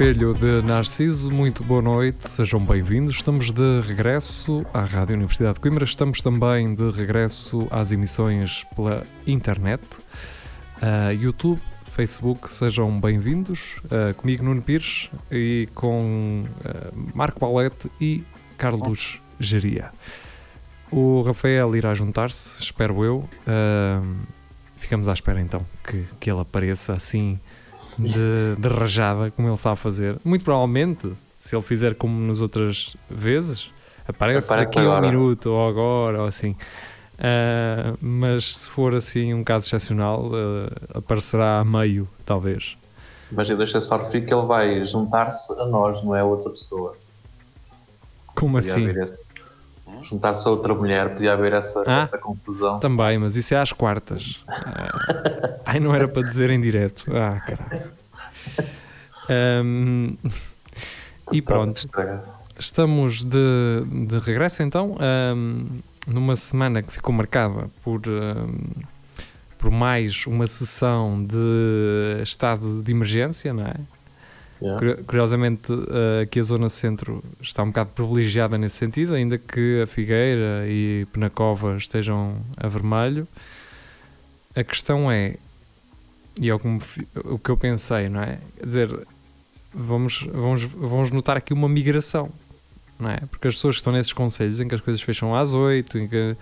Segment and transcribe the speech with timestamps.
[0.00, 3.16] Espelho de Narciso, muito boa noite, sejam bem-vindos.
[3.16, 9.02] Estamos de regresso à Rádio Universidade de Coimbra, estamos também de regresso às emissões pela
[9.26, 9.82] internet,
[10.78, 13.76] uh, YouTube, Facebook, sejam bem-vindos.
[13.84, 18.24] Uh, comigo, Nuno Pires, e com uh, Marco Paulette e
[18.56, 19.90] Carlos Geria.
[20.90, 23.28] O Rafael irá juntar-se, espero eu.
[24.78, 27.38] ficamos à espera então que, que ele apareça assim
[28.08, 30.16] de, de rajada, como ele sabe fazer.
[30.24, 33.70] Muito provavelmente, se ele fizer como nas outras vezes,
[34.06, 36.56] aparece daqui a um minuto ou agora ou assim.
[37.20, 42.76] Uh, mas se for assim um caso excepcional, uh, aparecerá a meio, talvez.
[43.30, 46.50] Mas eu deixo só referir que ele vai juntar-se a nós, não é a outra
[46.50, 46.96] pessoa.
[48.34, 48.88] Como assim?
[50.02, 52.78] Juntar-se a outra mulher, podia haver essa, ah, essa confusão.
[52.80, 54.42] Também, mas isso é às quartas.
[55.64, 57.04] ai, não era para dizer em direto.
[57.14, 57.90] Ah, caralho.
[59.30, 60.16] Um,
[61.32, 61.80] e pronto.
[62.58, 64.96] Estamos de, de regresso então.
[65.00, 68.84] Um, numa semana que ficou marcada por, uh,
[69.58, 73.74] por mais uma sessão de estado de emergência, não é?
[74.62, 75.02] Yeah.
[75.04, 79.86] Curiosamente, uh, aqui a Zona Centro está um bocado privilegiada nesse sentido, ainda que a
[79.86, 83.26] Figueira e Penacova estejam a vermelho.
[84.54, 85.36] A questão é,
[86.38, 86.80] e é o que, me,
[87.24, 88.38] o que eu pensei, não é?
[88.58, 89.06] Quer dizer,
[89.72, 92.30] vamos, vamos, vamos notar aqui uma migração
[93.00, 93.18] não é?
[93.30, 96.06] Porque as pessoas que estão nesses conselhos em que as coisas fecham às 8, em
[96.06, 96.36] que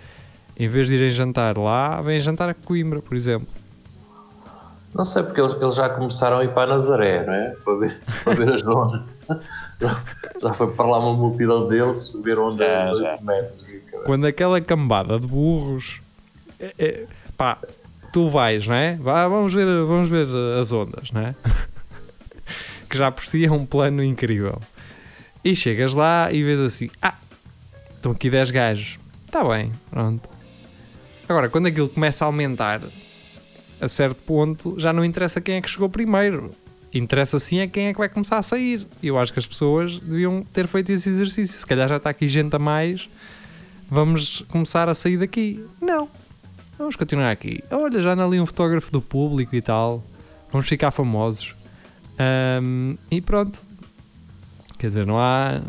[0.57, 3.47] em vez de irem jantar lá, vêm jantar a Coimbra, por exemplo.
[4.93, 7.55] Não sei, porque eles, eles já começaram a ir para a Nazaré, não é?
[7.63, 9.03] Para ver, para ver as ondas.
[9.79, 10.03] já,
[10.41, 13.69] já foi para lá uma multidão deles, ver ondas é, de 8 metros.
[13.69, 16.01] E, Quando aquela cambada de burros,
[16.59, 17.05] é, é,
[17.37, 17.57] pá,
[18.11, 18.95] tu vais, não é?
[18.95, 20.27] Vá, vamos, ver, vamos ver
[20.59, 21.35] as ondas, não é?
[22.89, 24.59] que já por si é um plano incrível.
[25.43, 27.15] E chegas lá e vês assim: ah,
[27.95, 28.99] estão aqui 10 gajos.
[29.25, 30.27] Está bem, pronto.
[31.27, 32.81] Agora, quando aquilo começa a aumentar,
[33.79, 36.53] a certo ponto, já não interessa quem é que chegou primeiro.
[36.93, 38.85] Interessa sim é quem é que vai começar a sair.
[39.01, 41.55] E eu acho que as pessoas deviam ter feito esse exercício.
[41.55, 43.09] Se calhar já está aqui gente a mais,
[43.89, 45.63] vamos começar a sair daqui.
[45.79, 46.09] Não.
[46.77, 47.63] Vamos continuar aqui.
[47.69, 50.03] Olha, já anda ali um fotógrafo do público e tal.
[50.51, 51.53] Vamos ficar famosos.
[52.61, 53.59] Um, e pronto,
[54.79, 55.61] Quer dizer, não há.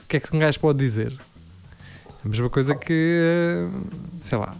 [0.00, 1.16] O que é que um gajo pode dizer?
[2.24, 3.68] A mesma coisa que.
[4.20, 4.56] Sei lá.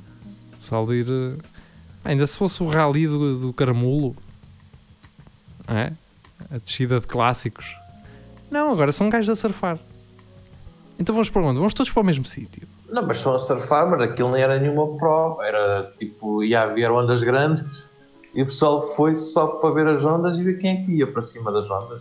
[0.61, 1.07] Pessoal ir.
[2.09, 4.17] Ainda se fosse o rally do, do Caramulo.
[5.69, 5.93] É?
[6.51, 7.77] A descida de clássicos.
[8.51, 9.79] Não, agora são gajos a surfar.
[10.99, 11.59] Então vamos para onde?
[11.59, 12.67] Vamos todos para o mesmo sítio.
[12.89, 15.45] Não, mas são a surfar, mas aquilo nem era nenhuma prova.
[15.45, 17.91] Era tipo, ia haver ondas grandes
[18.35, 21.07] e o pessoal foi só para ver as ondas e ver quem é que ia
[21.07, 22.01] para cima das ondas.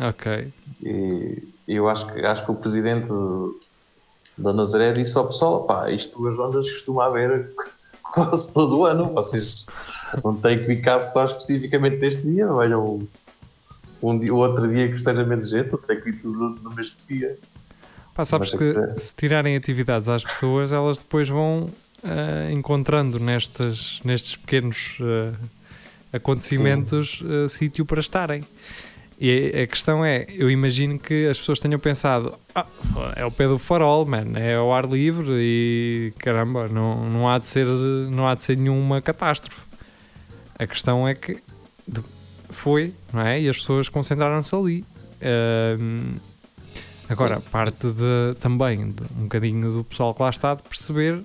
[0.00, 0.52] Ok.
[0.82, 3.08] E eu acho que, acho que o presidente
[4.36, 7.54] da Nazaré disse ao pessoal: pá, isto duas ondas costuma haver
[8.16, 9.66] quase todo o ano, vocês
[10.24, 13.06] não têm que ficar só especificamente neste dia, olham
[14.02, 16.96] um, dia, outro dia que esteja menos gente, ou tem que ir tudo no mesmo
[17.06, 17.38] dia.
[18.14, 21.64] Pá, sabes que, que se tirarem atividades às pessoas, elas depois vão
[22.02, 25.36] uh, encontrando nestes, nestes pequenos uh,
[26.10, 28.42] acontecimentos uh, sítio para estarem.
[29.18, 32.66] E a questão é, eu imagino que as pessoas tenham pensado, ah,
[33.16, 37.38] é o pé do farol, man, é ao ar livre e caramba, não, não, há
[37.38, 39.62] de ser, não há de ser nenhuma catástrofe.
[40.58, 41.38] A questão é que
[42.50, 43.40] foi, não é?
[43.40, 44.84] E as pessoas concentraram-se ali.
[45.22, 46.20] Uh,
[47.08, 47.42] agora, Sim.
[47.50, 51.22] parte de, também de um bocadinho do pessoal que lá está de perceber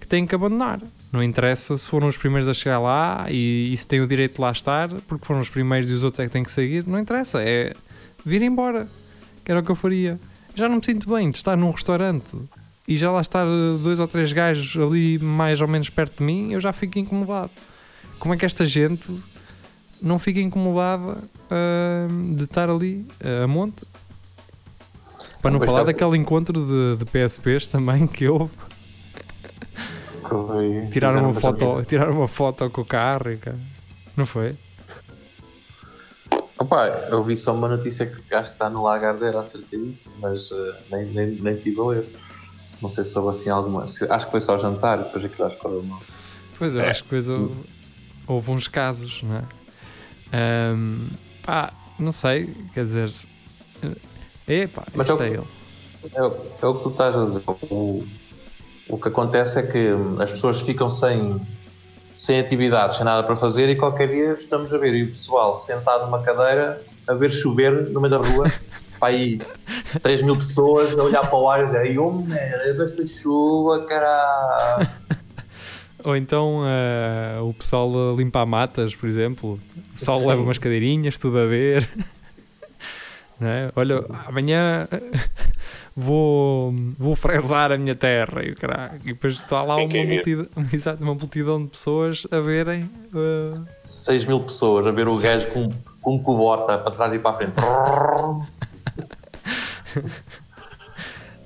[0.00, 0.80] que tem que abandonar.
[1.14, 4.34] Não interessa se foram os primeiros a chegar lá e, e se têm o direito
[4.34, 6.84] de lá estar, porque foram os primeiros e os outros é que têm que seguir.
[6.88, 7.72] Não interessa, é
[8.26, 8.88] vir embora.
[9.44, 10.18] Que era o que eu faria.
[10.56, 12.36] Já não me sinto bem de estar num restaurante
[12.88, 13.46] e já lá estar
[13.80, 17.52] dois ou três gajos ali mais ou menos perto de mim, eu já fico incomodado.
[18.18, 19.08] Como é que esta gente
[20.02, 23.84] não fica incomodada uh, de estar ali uh, a monte?
[25.40, 28.50] Para não, não falar daquele encontro de, de PSPs também que houve.
[30.28, 33.58] Foi, tiraram uma, foto, tiraram uma foto com o carro, cara.
[34.16, 34.56] não foi?
[36.58, 40.50] Opa, eu vi só uma notícia que acho que está no Lagardère acerca disso, mas
[40.50, 42.06] uh, nem, nem, nem tive a ler.
[42.80, 43.82] Não sei se houve assim alguma.
[43.82, 46.00] Acho que foi só jantar, depois aquilo acho que correu mal.
[46.58, 46.90] Pois eu é.
[46.90, 47.54] acho que depois houve,
[48.26, 50.74] houve, uns casos, não é?
[50.74, 51.08] Um,
[51.42, 53.12] pá, não sei, quer dizer.
[54.46, 55.44] É pá, Mas é, é ele.
[56.14, 57.42] É, é, o que tu estás a dizer.
[57.70, 58.06] O,
[58.88, 59.90] o que acontece é que
[60.20, 61.40] as pessoas ficam sem,
[62.14, 65.54] sem atividades, sem nada para fazer e qualquer dia estamos a ver e o pessoal
[65.54, 68.50] sentado numa cadeira a ver chover no meio da rua.
[69.04, 69.38] para aí
[70.02, 74.88] 3 mil pessoas a olhar para o ar e dizer: oh, merda, esta chuva, caralho.
[76.04, 79.58] Ou então uh, o pessoal limpa matas, por exemplo.
[79.76, 80.28] O pessoal Sim.
[80.28, 81.88] leva umas cadeirinhas, tudo a ver.
[83.42, 83.72] É?
[83.74, 84.86] Olha, amanhã
[85.96, 90.48] vou, vou fresar a minha terra e, caralho, e depois está lá uma multidão,
[91.00, 92.90] uma multidão de pessoas a verem.
[93.12, 93.50] Uh...
[93.52, 95.70] 6 mil pessoas a ver o gajo com,
[96.02, 97.54] com um cubota para trás e para a frente.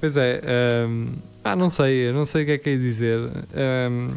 [0.01, 0.41] pois é,
[0.89, 1.13] um,
[1.45, 3.19] ah, não sei, não sei o que é que é dizer.
[3.91, 4.17] Um,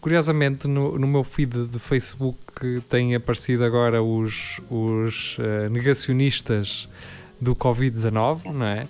[0.00, 6.88] Curiosamente, no, no meu feed de Facebook têm aparecido agora os, os uh, negacionistas
[7.38, 8.88] do Covid-19, não é?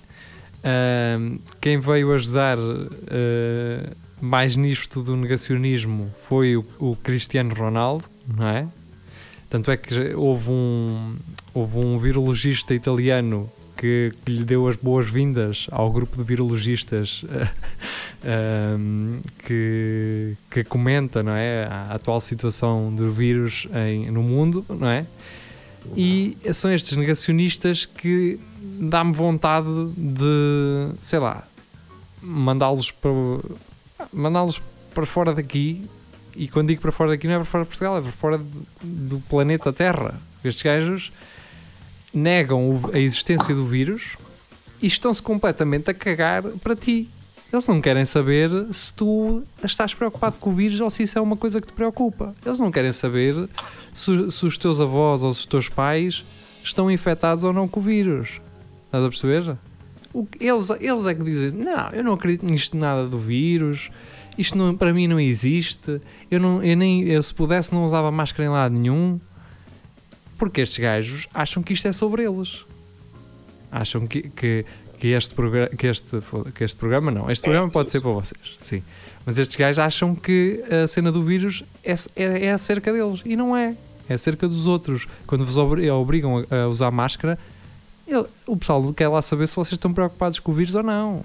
[0.61, 8.47] Uh, quem veio ajudar uh, mais nisto do negacionismo foi o, o, Cristiano Ronaldo, não
[8.47, 8.69] é?
[9.49, 11.17] Tanto é que houve um,
[11.55, 17.25] houve um virologista italiano que, que lhe deu as boas-vindas ao grupo de virologistas
[19.45, 25.07] que, que comenta não é, a atual situação do vírus em, no mundo, não é?
[25.97, 31.47] E são estes negacionistas que dá-me vontade de, sei lá,
[32.23, 33.11] mandá-los para
[34.13, 34.61] mandá-los
[34.95, 35.89] para fora daqui.
[36.37, 38.41] E quando digo para fora daqui, não é para fora de Portugal, é para fora
[38.83, 40.21] do planeta Terra.
[40.45, 41.13] Estes gajos
[42.13, 44.17] negam a existência do vírus
[44.81, 47.09] e estão-se completamente a cagar para ti.
[47.53, 51.23] Eles não querem saber se tu estás preocupado com o vírus ou se isso é
[51.23, 52.35] uma coisa que te preocupa.
[52.47, 53.49] Eles não querem saber
[53.93, 56.25] se, se os teus avós ou se os teus pais
[56.63, 58.41] estão infectados ou não com o vírus.
[58.87, 59.57] Estás a perceber?
[60.13, 63.91] O, eles, eles é que dizem: Não, eu não acredito nisto nada do vírus.
[64.39, 66.01] Isto não, para mim não existe.
[66.31, 69.21] Eu, não, eu nem, eu, se pudesse, não usava máscara em lado nenhum.
[70.39, 72.65] Porque estes gajos acham que isto é sobre eles.
[73.71, 74.65] Acham que, que,
[75.01, 75.35] que este,
[75.79, 76.19] que, este,
[76.55, 77.31] que este programa não.
[77.31, 78.83] Este programa pode ser para vocês, sim.
[79.25, 83.23] Mas estes gajos acham que a cena do vírus é, é, é acerca deles.
[83.25, 83.75] E não é.
[84.09, 85.07] É acerca dos outros.
[85.27, 87.39] Quando vos obrigam a, usar máscara,
[88.07, 91.25] ele, o pessoal quer lá saber se vocês estão preocupados com o vírus ou não.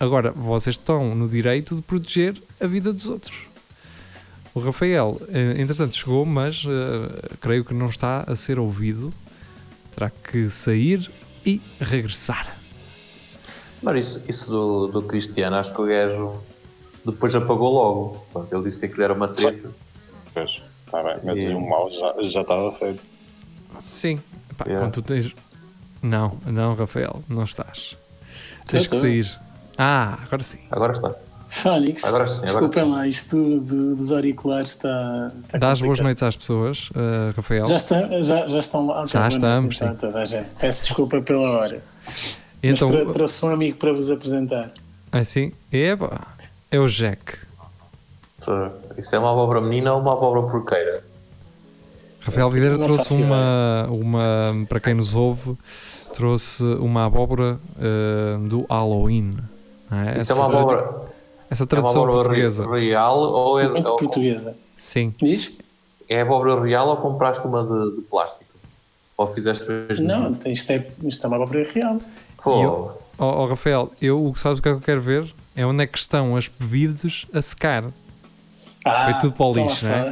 [0.00, 3.36] Agora, vocês estão no direito de proteger a vida dos outros.
[4.52, 6.68] O Rafael, eh, entretanto, chegou, mas uh,
[7.40, 9.14] creio que não está a ser ouvido.
[9.94, 11.08] Terá que sair
[11.46, 12.61] e regressar.
[13.82, 16.40] Mas isso, isso do, do Cristiano, acho que o gajo
[17.04, 18.46] depois apagou logo.
[18.50, 19.70] Ele disse que aquilo era uma treta.
[20.32, 21.48] Pois, está bem, mas e...
[21.48, 23.02] o mal já, já estava feito.
[23.88, 24.20] Sim,
[24.50, 24.84] Epá, yeah.
[24.84, 25.34] quando tu tens.
[26.00, 27.96] Não, não, Rafael, não estás.
[28.66, 29.38] Tens que sair.
[29.76, 30.58] Ah, agora sim.
[30.70, 31.14] Agora está.
[31.48, 35.30] Fónix, agora sim, agora desculpem lá, isto do, dos auriculares está.
[35.44, 37.66] está Dá as boas noites às pessoas, uh, Rafael.
[37.66, 39.04] Já, está, já, já estão lá.
[39.06, 39.80] Já estamos.
[39.80, 41.82] Noite, então, Peço desculpa pela hora.
[42.62, 44.72] Então, Mas trouxe um amigo para vos apresentar.
[45.10, 45.52] Assim?
[45.72, 46.20] Eba,
[46.70, 47.38] é o Jack.
[48.96, 51.04] Isso é uma abóbora menina ou uma abóbora porqueira?
[52.20, 55.56] Rafael Videira trouxe uma, uma, para quem nos ouve,
[56.14, 59.38] trouxe uma abóbora uh, do Halloween.
[59.90, 60.18] É?
[60.18, 61.02] Isso essa, é uma abóbora.
[61.50, 62.70] Essa tradução é uma portuguesa.
[62.70, 63.68] real ou é.
[63.68, 64.56] Muito ou, portuguesa.
[64.76, 65.12] Sim.
[65.18, 65.52] Diz?
[66.08, 68.50] É abóbora real ou compraste uma de, de plástico?
[69.16, 70.06] Ou fizeste mesmo?
[70.06, 71.98] Não, isto é, isto é uma abóbora real.
[72.42, 72.92] Pô.
[73.18, 75.34] oh, oh, Rafael, eu o que sabes o que é que eu quero ver?
[75.54, 77.84] É onde é que estão as bebidas a secar.
[78.84, 80.10] Ah, Foi tudo para o lixo, não é?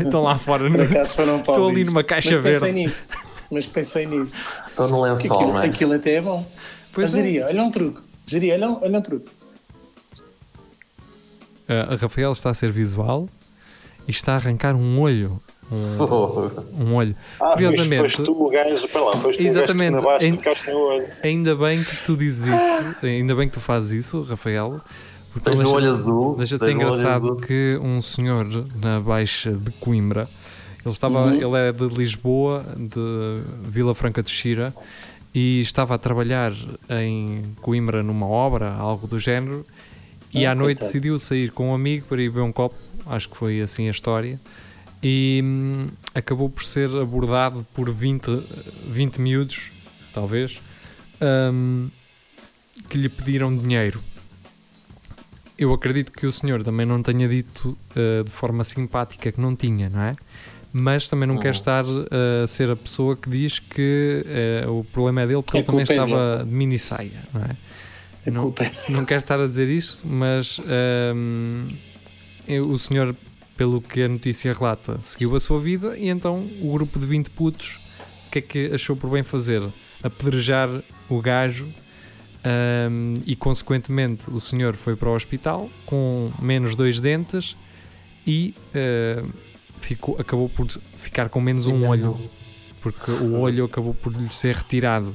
[0.02, 0.70] estão lá fora.
[0.70, 2.60] Por acaso foram para Estou ali numa caixa mas verde.
[2.60, 3.08] Pensei nisso.
[3.50, 4.36] Mas pensei nisso.
[4.66, 5.66] Estou no lençol, aquilo, não é?
[5.66, 6.46] Aquilo até é bom.
[6.92, 7.44] Pois Mas, é.
[7.44, 8.00] olha um truque.
[8.26, 9.28] Geria, olha, olha um truque.
[11.68, 13.28] Uh, a Rafael está a ser visual
[14.06, 15.40] e está a arrancar um olho
[15.70, 17.14] um, um olho.
[17.40, 21.06] Ah, Curiosamente, foste tu o gajo, para lá, foste exatamente, o gajo que olho.
[21.22, 24.80] Ainda bem que tu dizes isso, ainda bem que tu fazes isso, Rafael.
[25.32, 26.36] Porque Tens deixa, olho azul.
[26.36, 30.28] Deixa de ser engraçado que um senhor na Baixa de Coimbra,
[30.84, 31.34] ele, estava, uhum.
[31.34, 34.74] ele é de Lisboa, de Vila Franca de Xira,
[35.32, 36.52] e estava a trabalhar
[36.88, 39.64] em Coimbra numa obra, algo do género,
[40.34, 42.74] e ah, à noite decidiu sair com um amigo para ir beber um copo,
[43.06, 44.40] acho que foi assim a história
[45.02, 48.42] e hum, acabou por ser abordado por 20,
[48.86, 49.70] 20 miúdos,
[50.12, 50.60] talvez,
[51.52, 51.88] hum,
[52.88, 54.02] que lhe pediram dinheiro.
[55.58, 59.54] eu acredito que o senhor também não tenha dito uh, de forma simpática que não
[59.54, 60.16] tinha, não é?
[60.72, 61.42] Mas também não, não.
[61.42, 64.24] quer estar a uh, ser a pessoa que diz que
[64.66, 67.56] uh, o problema é dele porque é ele também estava de mini saia, não é?
[68.24, 68.54] é não,
[68.90, 70.60] não quero estar a dizer isso, mas
[71.14, 71.66] um,
[72.46, 73.14] eu, o senhor,
[73.60, 77.28] pelo que a notícia relata, seguiu a sua vida e então o grupo de 20
[77.28, 77.78] putos,
[78.26, 79.62] o que é que achou por bem fazer?
[80.02, 80.70] Apedrejar
[81.10, 81.66] o gajo
[82.42, 87.54] um, e consequentemente o senhor foi para o hospital com menos dois dentes
[88.26, 89.30] e uh,
[89.78, 92.18] ficou, acabou por ficar com menos um olho
[92.80, 95.14] porque o olho acabou por lhe ser retirado.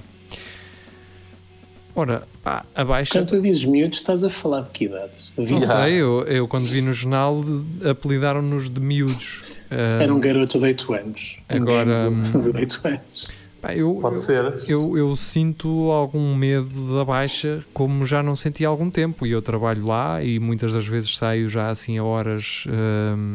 [1.95, 3.11] Ora, pá, abaixo.
[3.11, 5.35] Quando tu dizes miúdos, estás a falar de que idades?
[5.35, 7.43] Não sei, eu, eu quando vi no jornal
[7.89, 9.43] apelidaram-nos de miúdos.
[9.71, 11.39] Um, Era um garoto de 8 anos.
[11.49, 12.09] Agora.
[12.09, 13.29] Um de 8 anos.
[13.73, 14.53] Eu, Pode eu, ser.
[14.67, 19.25] Eu, eu, sinto algum medo da baixa, como já não senti há algum tempo.
[19.25, 22.65] E eu trabalho lá e muitas das vezes saio já assim a horas.
[22.67, 23.33] Um...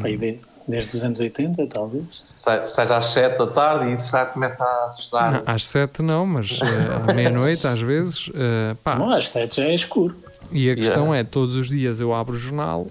[0.67, 2.05] Desde os anos 80, talvez?
[2.13, 5.31] Seja às 7 da tarde e isso já começa a assustar.
[5.31, 8.27] Não, às 7 não, mas uh, à meia-noite às vezes.
[8.27, 8.95] Uh, pá.
[8.95, 10.15] Não, às 7 já é escuro.
[10.51, 11.19] E a questão yeah.
[11.19, 12.87] é: todos os dias eu abro o jornal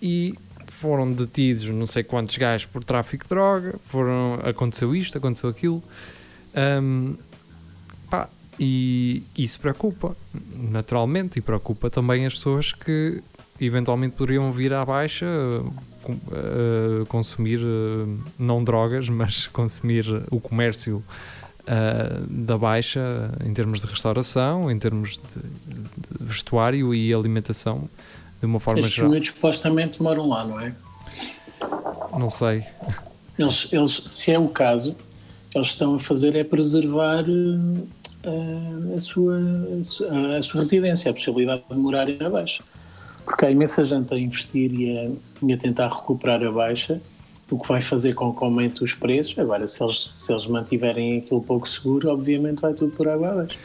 [0.00, 0.34] e
[0.66, 5.82] foram detidos não sei quantos gajos por tráfico de droga, foram, aconteceu isto, aconteceu aquilo.
[6.56, 7.16] Um,
[8.10, 8.28] pá,
[8.58, 10.16] e isso preocupa,
[10.52, 13.22] naturalmente, e preocupa também as pessoas que
[13.66, 21.02] eventualmente poderiam vir à baixa uh, consumir, uh, não drogas, mas consumir o comércio
[21.62, 27.88] uh, da baixa em termos de restauração, em termos de, de vestuário e alimentação,
[28.40, 29.14] de uma forma Estes geral.
[29.14, 30.74] Estes supostamente moram lá, não é?
[32.18, 32.64] Não sei.
[33.38, 34.96] Eles, eles, se é o caso,
[35.54, 39.38] eles estão a fazer é preservar uh, a, sua,
[39.78, 42.62] a, sua, residência, a possibilidade de morar em Baixa.
[43.24, 45.10] Porque há imensa gente a investir e a,
[45.46, 47.00] e a tentar recuperar a Baixa,
[47.50, 49.38] o que vai fazer com que aumente os preços.
[49.38, 53.58] Agora, se eles, se eles mantiverem aquilo pouco seguro, obviamente vai tudo por água abaixo.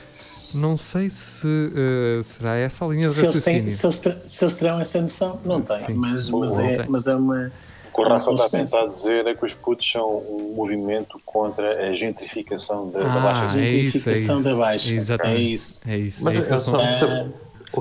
[0.54, 3.62] Não sei se uh, será essa a linha de se raciocínio.
[3.64, 7.08] Eles têm, se, eles se eles terão essa noção, não tem, mas, mas, é, mas
[7.08, 7.52] é uma
[7.98, 11.88] que o Rafa está a tentar dizer é que os putos são um movimento contra
[11.90, 13.44] a gentrificação da, ah, da Baixa.
[13.44, 14.44] A gentrificação é isso, é isso.
[14.44, 14.94] da Baixa.
[14.94, 15.38] Exatamente.
[15.38, 15.82] É isso.
[15.88, 16.24] É isso.
[16.24, 16.50] Mas é isso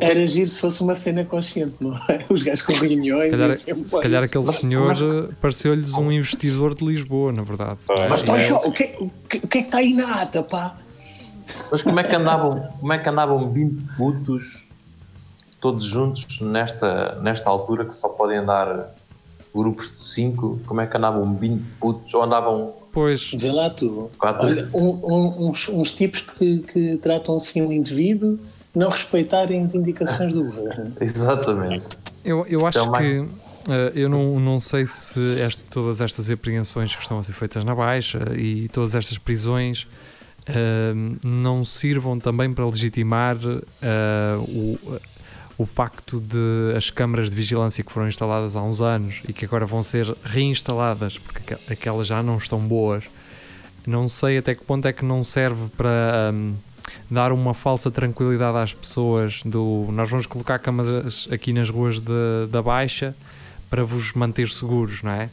[0.00, 2.24] era giro se fosse uma cena consciente, não é?
[2.28, 3.30] Os gajos com reuniões.
[3.30, 5.34] Se calhar, se calhar aquele senhor mas...
[5.36, 7.78] pareceu-lhes um investidor de Lisboa, na verdade.
[8.08, 10.76] Mas então, o, que, o, que, o que é que está aí na ata, pá?
[11.70, 14.66] Mas como é que andavam, como é que andavam 20 putos
[15.60, 18.94] todos juntos nesta, nesta altura que só podem andar
[19.54, 22.74] grupos de 5, como é que andavam 20 putos ou andavam.
[22.92, 23.32] Pois.
[23.32, 24.10] Vê lá tu.
[24.18, 24.46] Quatro.
[24.46, 28.38] Olha, um, um, uns, uns, tipos que, que tratam assim o indivíduo
[28.76, 30.92] não respeitarem as indicações do governo.
[31.00, 31.88] Exatamente.
[32.22, 33.18] Eu, eu acho é que.
[33.20, 37.64] Uh, eu não, não sei se este, todas estas apreensões que estão a ser feitas
[37.64, 39.88] na Baixa e todas estas prisões
[40.48, 43.60] uh, não sirvam também para legitimar uh,
[44.40, 44.78] o,
[45.58, 49.44] o facto de as câmaras de vigilância que foram instaladas há uns anos e que
[49.44, 53.02] agora vão ser reinstaladas porque aquelas já não estão boas,
[53.84, 56.54] não sei até que ponto é que não serve para um,
[57.10, 62.46] dar uma falsa tranquilidade às pessoas do nós vamos colocar câmaras aqui nas ruas de,
[62.50, 63.14] da Baixa
[63.68, 65.30] para vos manter seguros, não é?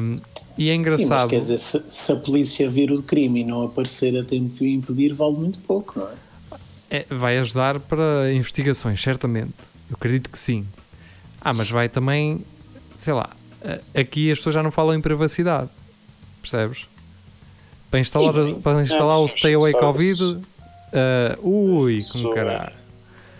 [0.00, 0.16] Um,
[0.58, 1.00] e é engraçado.
[1.02, 4.24] Sim, mas quer dizer, se, se, a polícia vir o crime e não aparecer a
[4.24, 6.12] tempo de impedir, vale muito pouco, não é?
[6.90, 9.54] É, vai ajudar para investigações, certamente.
[9.88, 10.66] Eu acredito que sim.
[11.40, 12.44] Ah, mas vai também,
[12.96, 13.30] sei lá,
[13.94, 15.70] aqui as pessoas já não falam em privacidade,
[16.40, 16.86] percebes?
[17.92, 20.40] Para instalar, sim, para instalar o Stay Away Covid, uh,
[21.46, 22.72] ui, como caralho.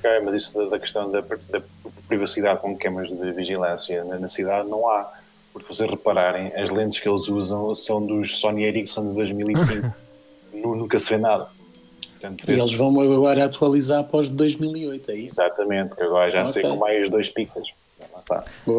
[0.03, 1.63] É, mas isso da, da questão da, da,
[2.07, 5.11] privacidade com câmaras de vigilância na, na, cidade não há.
[5.55, 9.95] Porque vocês repararem, as lentes que eles usam são dos Sony Ericsson de 2005.
[10.53, 11.49] Nunca se vê nada.
[12.21, 15.41] Portanto, e eles vão agora atualizar após 2008, é isso?
[15.41, 16.53] Exatamente, que agora já okay.
[16.53, 17.73] sei com mais 2 pixels.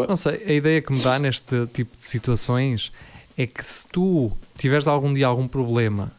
[0.07, 2.91] Não sei, a ideia que me dá neste tipo de situações
[3.35, 6.11] é que se tu tiveres algum dia algum problema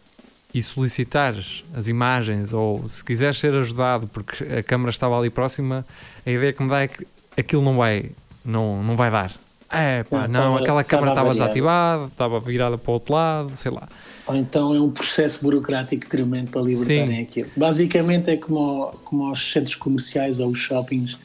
[0.52, 5.84] e solicitares as imagens ou se quiseres ser ajudado porque a câmera estava ali próxima,
[6.24, 8.10] a ideia que me dá é que aquilo não vai,
[8.44, 9.32] não, não vai dar.
[9.68, 13.72] É pá, não, não aquela câmera estava desativada, estava virada para o outro lado, sei
[13.72, 13.88] lá.
[14.26, 17.22] Ou então é um processo burocrático tremendo para libertarem Sim.
[17.22, 17.50] aquilo.
[17.56, 21.18] Basicamente é como, como aos centros comerciais ou os shoppings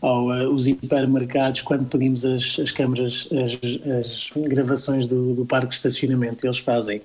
[0.00, 3.58] ou uh, os hipermercados quando pedimos as, as câmaras, as,
[4.06, 7.02] as gravações do, do parque de estacionamento, eles fazem.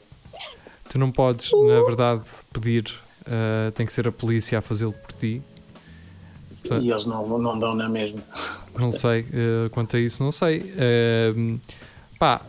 [0.89, 2.21] Tu não podes, na verdade,
[2.51, 2.85] pedir,
[3.21, 5.41] uh, tem que ser a polícia a fazê-lo por ti.
[6.81, 8.19] E eles não, não dão na mesma.
[8.77, 10.71] Não sei, eh, quanto a isso, não sei.
[10.77, 11.33] Eh,
[12.19, 12.41] pá,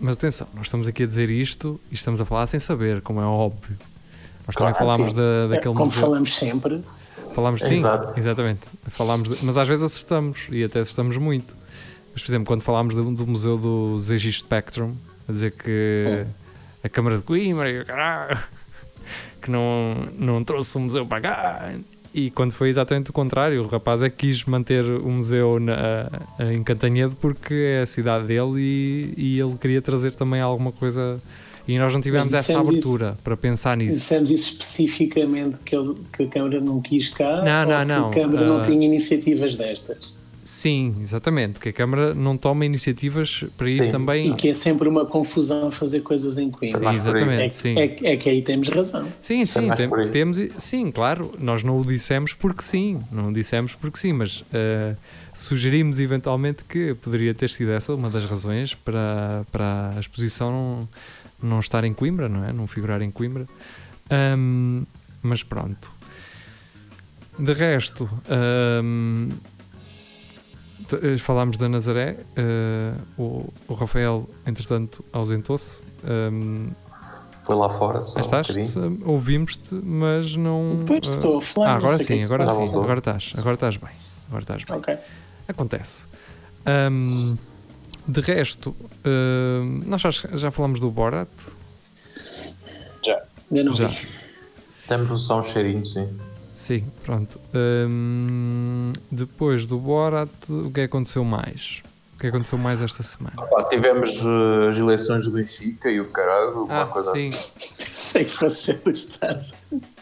[0.00, 3.20] mas atenção, nós estamos aqui a dizer isto e estamos a falar sem saber, como
[3.20, 3.76] é óbvio.
[4.44, 6.00] Nós também Claro, falámos da, É, daquele Como museu.
[6.00, 6.82] falamos sempre,
[7.34, 8.18] Falámos sim, Exato.
[8.18, 8.60] exatamente.
[8.88, 11.54] Falámos de- mas às vezes acertamos e até acertamos muito.
[12.12, 14.94] Mas, por exemplo, quando falámos do, do museu do ZX Spectrum,
[15.28, 16.24] a dizer que
[16.82, 18.38] a Câmara de Coimbra e o caralho,
[19.42, 21.72] que não, não trouxe o museu para cá.
[22.14, 26.08] E quando foi exatamente o contrário, o rapaz é que quis manter o museu na,
[26.52, 31.20] em Cantanhedo porque é a cidade dele e, e ele queria trazer também alguma coisa.
[31.66, 33.94] E nós não tivemos essa abertura para pensar nisso.
[33.94, 37.84] dissemos isso especificamente que, ele- que a Câmara não quis cá Não, ou não, que
[37.86, 40.14] não, a Câmara não ah, tinha iniciativas destas.
[40.44, 41.58] Sim, exatamente.
[41.58, 43.90] Que a Câmara não toma iniciativas para ir Sim.
[43.90, 44.28] também.
[44.30, 46.78] E que é sempre uma confusão fazer coisas em Coimbra.
[46.80, 46.96] Sim, por aí.
[46.96, 47.42] exatamente.
[47.44, 47.74] É, sim.
[47.74, 49.08] que- é, é que aí temos razão.
[49.22, 50.38] sim, Isso é sim, tem- temos.
[50.58, 51.32] Sim, claro.
[51.38, 53.00] Nós não o dissemos porque sim.
[53.10, 54.94] Não o dissemos porque sim, mas eh,
[55.32, 60.86] sugerimos eventualmente que poderia ter sido essa uma das razões para, para a exposição
[61.44, 62.52] não, estar em Coimbra, não é?
[62.52, 63.46] Não figurar em Coimbra.
[64.10, 64.84] Ahm,
[65.22, 65.92] mas pronto.
[67.38, 68.08] De resto,
[70.88, 72.18] t- eh, falámos da Nazaré.
[72.36, 75.84] eh, o, o Rafael, entretanto, ausentou-se.
[76.04, 76.70] Ahm,
[77.44, 78.46] Foi lá fora só um estás?
[78.46, 80.76] Se- Ouvimos-te, mas não.
[80.80, 81.66] Depois ah, estou offline.
[81.66, 83.90] ah, não agora sei o que sim, agora sim, agora estás, agora estás bem.
[84.28, 84.76] Agora estás bem.
[84.76, 84.96] Ok.
[85.48, 86.06] Acontece.
[86.66, 87.36] Ahm,
[88.06, 91.28] de resto, ahm, nós já, já falamos do Borat.
[93.04, 93.22] Já.
[93.50, 93.86] Ainda não Já.
[93.88, 94.08] vi.
[94.86, 96.08] Temos só um cheirinho, sim.
[96.54, 97.40] Sim, pronto.
[97.54, 101.82] Ahm, depois do Borat, o que é que aconteceu mais?
[102.14, 103.34] O que é que aconteceu mais esta semana?
[103.36, 107.28] Pá, tivemos eh, as eleições do Benfica e o caralho, uma Ah, coisa sim.
[107.30, 107.50] assim.
[107.92, 109.44] Sei que fosse ser do Estado.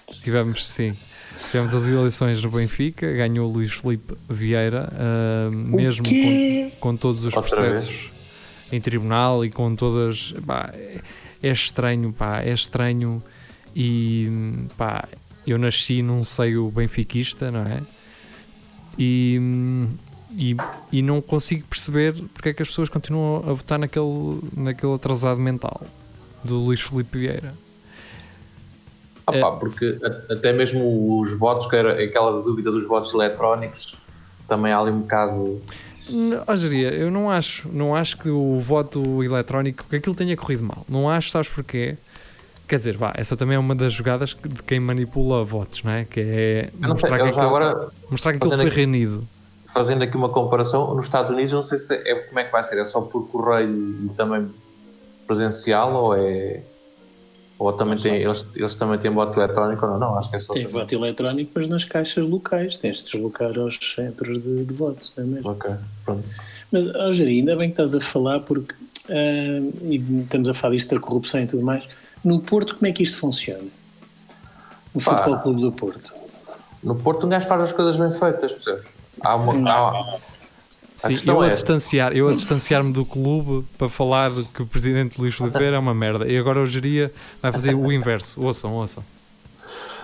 [0.06, 0.96] Tivemos, sim.
[1.34, 7.24] Tivemos as eleições no Benfica, ganhou o Luís Felipe Vieira, ahm, mesmo com, com todos
[7.24, 8.12] os Outra processos
[8.72, 10.32] em tribunal e com todas.
[10.46, 11.00] Pá, é,
[11.42, 13.22] é estranho, pá, é estranho.
[13.76, 15.08] E pá,
[15.46, 17.82] eu nasci num seio benfiquista, não é?
[18.98, 19.40] E,
[20.32, 20.56] e,
[20.90, 25.40] e não consigo perceber porque é que as pessoas continuam a votar naquele, naquele atrasado
[25.40, 25.82] mental
[26.42, 27.54] do Luís Felipe Vieira.
[29.32, 29.58] Ah, É.
[29.58, 29.98] porque
[30.30, 33.96] até mesmo os votos, que era aquela dúvida dos votos eletrónicos,
[34.48, 35.60] também há ali um bocado.
[36.56, 40.84] Jeria, eu não acho, não acho que o voto eletrónico que aquilo tenha corrido mal.
[40.88, 41.96] Não acho, sabes porquê?
[42.66, 46.04] Quer dizer, vá, essa também é uma das jogadas de quem manipula votos, não é?
[46.04, 49.28] Que é não sei, mostrar que, aquilo, agora, mostrar que aquilo foi aqui- reunido.
[49.66, 52.64] fazendo aqui uma comparação, nos Estados Unidos, não sei se é, como é que vai
[52.64, 53.70] ser, é só por correio
[54.04, 54.48] e também
[55.26, 56.62] presencial ou é.
[57.62, 59.98] Ou também tem, eles, eles também têm voto eletrónico ou não?
[60.00, 60.52] Não, acho que é só.
[60.52, 62.76] Tem voto eletrónico, mas nas caixas locais.
[62.76, 65.50] Tens de deslocar aos centros de, de voto, não é mesmo?
[65.52, 65.70] Ok,
[66.04, 66.24] pronto.
[66.72, 68.74] Mas, Jari, ainda bem que estás a falar, porque
[69.08, 71.84] ah, e estamos a falar disto da corrupção e tudo mais.
[72.24, 73.62] No Porto, como é que isto funciona?
[74.92, 75.18] No Pá.
[75.18, 76.12] Futebol Clube do Porto.
[76.82, 78.86] No Porto, um gajo faz as coisas bem feitas, percebes?
[79.20, 79.70] Há uma.
[79.70, 80.18] há-
[81.02, 85.20] Sim, eu a é- distanciar, eu a distanciar-me do clube para falar que o presidente
[85.20, 86.26] Luís Filipe é uma merda.
[86.26, 88.42] E agora o Geria vai fazer o inverso.
[88.42, 89.02] Ouçam, ouçam.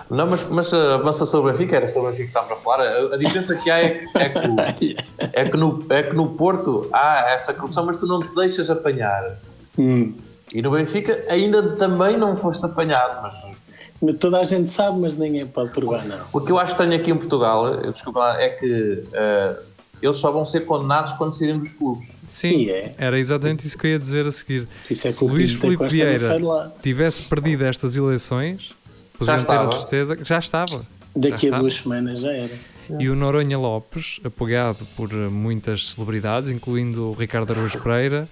[0.09, 2.61] Não, mas, mas a avança sobre o Benfica, era sobre o Benfica que estávamos a
[2.63, 2.81] falar.
[2.81, 6.29] A, a diferença que há é, que- é, que, é, que no, é que no
[6.29, 9.37] Porto há essa corrupção, mas tu não te deixas apanhar.
[9.77, 10.15] Hum.
[10.51, 13.35] E no Benfica ainda também não foste apanhado, mas
[14.17, 16.21] Toda a gente sabe, mas ninguém pode provar, não.
[16.31, 19.55] o que eu acho estranho aqui em Portugal, eu- desculpa lá, é que eh,
[20.01, 22.07] eles só vão ser condenados quando saírem dos clubes.
[22.27, 22.93] Sim, é.
[22.97, 24.67] era exatamente isso que eu ia dizer a seguir.
[24.89, 28.71] Isso é Se Luís Filipe Vieira tivesse perdido estas eleições,
[29.17, 29.67] podiam ter a estava.
[29.79, 30.85] certeza que já estava.
[31.15, 31.59] Daqui Já a está.
[31.59, 32.53] duas semanas já era.
[32.99, 38.27] E o Noronha Lopes, apoiado por muitas celebridades, incluindo o Ricardo Araújo Pereira,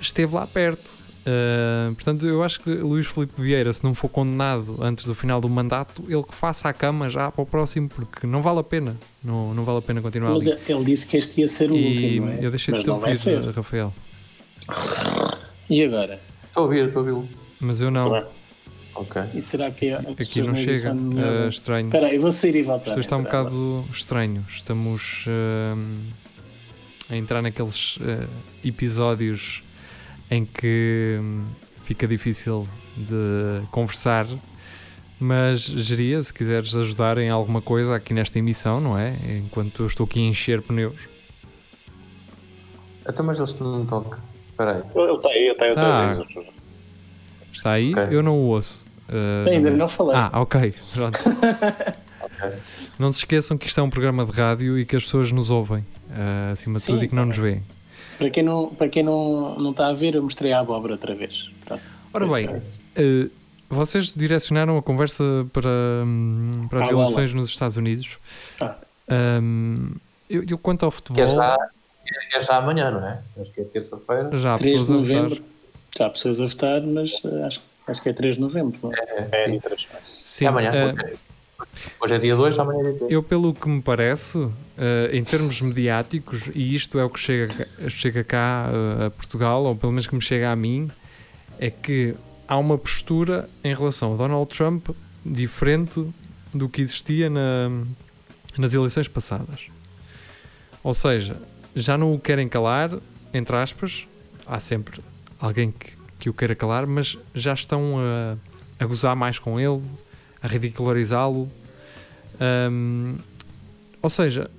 [0.00, 0.90] esteve lá perto.
[1.26, 5.40] Uh, portanto, eu acho que Luís Filipe Vieira, se não for condenado antes do final
[5.40, 8.62] do mandato, ele que faça a cama já para o próximo, porque não vale a
[8.62, 8.96] pena.
[9.22, 10.58] Não, não vale a pena continuar Mas ali.
[10.68, 12.44] ele disse que este ia ser o E último, não é?
[12.46, 13.44] eu deixei mas de te não vai ouvir, ser.
[13.50, 13.92] Rafael.
[15.68, 16.20] E agora?
[16.46, 17.28] Estou a ouvir, estou a ouvi-lo.
[17.60, 18.24] Mas eu não.
[18.94, 19.22] Ok.
[19.34, 20.92] E será que as Aqui não chega.
[20.94, 21.86] não Uh, estranho.
[21.88, 22.90] Espera aí, eu vou sair e voltar.
[22.90, 24.44] Isto está um bocado estranho.
[24.48, 26.00] Estamos hum,
[27.10, 27.98] a entrar naqueles
[28.64, 29.62] episódios
[30.30, 31.44] em que hum,
[31.84, 34.26] fica difícil de conversar.
[35.20, 39.16] Mas geria, se quiseres ajudar em alguma coisa aqui nesta emissão, não é?
[39.38, 41.08] Enquanto eu estou aqui a encher pneus.
[43.08, 44.18] Então, mas eles não tocam.
[44.50, 44.82] Espera aí.
[44.94, 45.74] Ele está aí, ele está aí.
[45.76, 46.42] Ah.
[47.52, 47.92] Está aí?
[47.92, 48.08] Ok.
[48.10, 48.86] Eu não o ouço.
[49.08, 50.14] Uh, Ainda não falei.
[50.14, 50.72] Ah, ok.
[50.94, 51.18] Pronto.
[52.98, 55.50] Não se esqueçam que isto é um programa de rádio e que as pessoas nos
[55.50, 57.62] ouvem, uh, acima de Sim, tudo, e que não nos veem.
[58.18, 61.14] Para quem não, para quem não, não está a ver, eu mostrei a abóbora outra
[61.14, 61.50] vez.
[61.64, 61.82] Pronto.
[62.12, 63.30] Ora bem, uh,
[63.70, 65.68] vocês direcionaram a conversa para,
[66.04, 68.18] hum, para as ah, eleições nos Estados Unidos.
[68.60, 68.74] Ah.
[69.40, 69.92] Um,
[70.28, 71.16] eu, eu, quanto ao futebol.
[71.16, 71.56] Que é já,
[72.34, 73.20] é já amanhã, não é?
[73.40, 74.36] Acho que é terça-feira.
[74.36, 75.38] Já há pessoas a votar.
[75.96, 78.78] Já há pessoas a votar, mas uh, acho, acho que é 3 de novembro.
[78.82, 78.96] Não é?
[78.96, 79.60] É, é, sim.
[80.04, 80.44] sim.
[80.44, 80.72] É amanhã.
[80.72, 81.18] Uh,
[82.00, 83.10] Hoje é dia 2, amanhã é dia 3.
[83.10, 84.52] Eu, pelo que me parece, uh,
[85.12, 89.74] em termos mediáticos, e isto é o que chega, chega cá uh, a Portugal, ou
[89.74, 90.88] pelo menos que me chega a mim,
[91.58, 92.14] é que
[92.46, 94.90] há uma postura em relação a Donald Trump
[95.26, 96.06] diferente
[96.54, 97.68] do que existia na,
[98.56, 99.66] nas eleições passadas.
[100.84, 101.36] Ou seja,
[101.74, 102.90] já não o querem calar,
[103.34, 104.06] entre aspas,
[104.46, 105.00] há sempre
[105.40, 105.90] alguém que,
[106.20, 108.36] que o queira calar, mas já estão a,
[108.82, 109.82] a gozar mais com ele,
[110.42, 111.50] a ridicularizá-lo.
[112.40, 113.16] Um,
[114.00, 114.50] ou seja,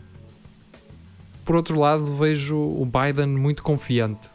[1.46, 4.30] por outro lado, vejo o Biden muito confiante.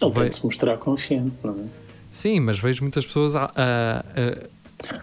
[0.00, 1.84] Ele tem de se mostrar confiante, não é?
[2.10, 4.04] Sim, mas vejo muitas pessoas a, a,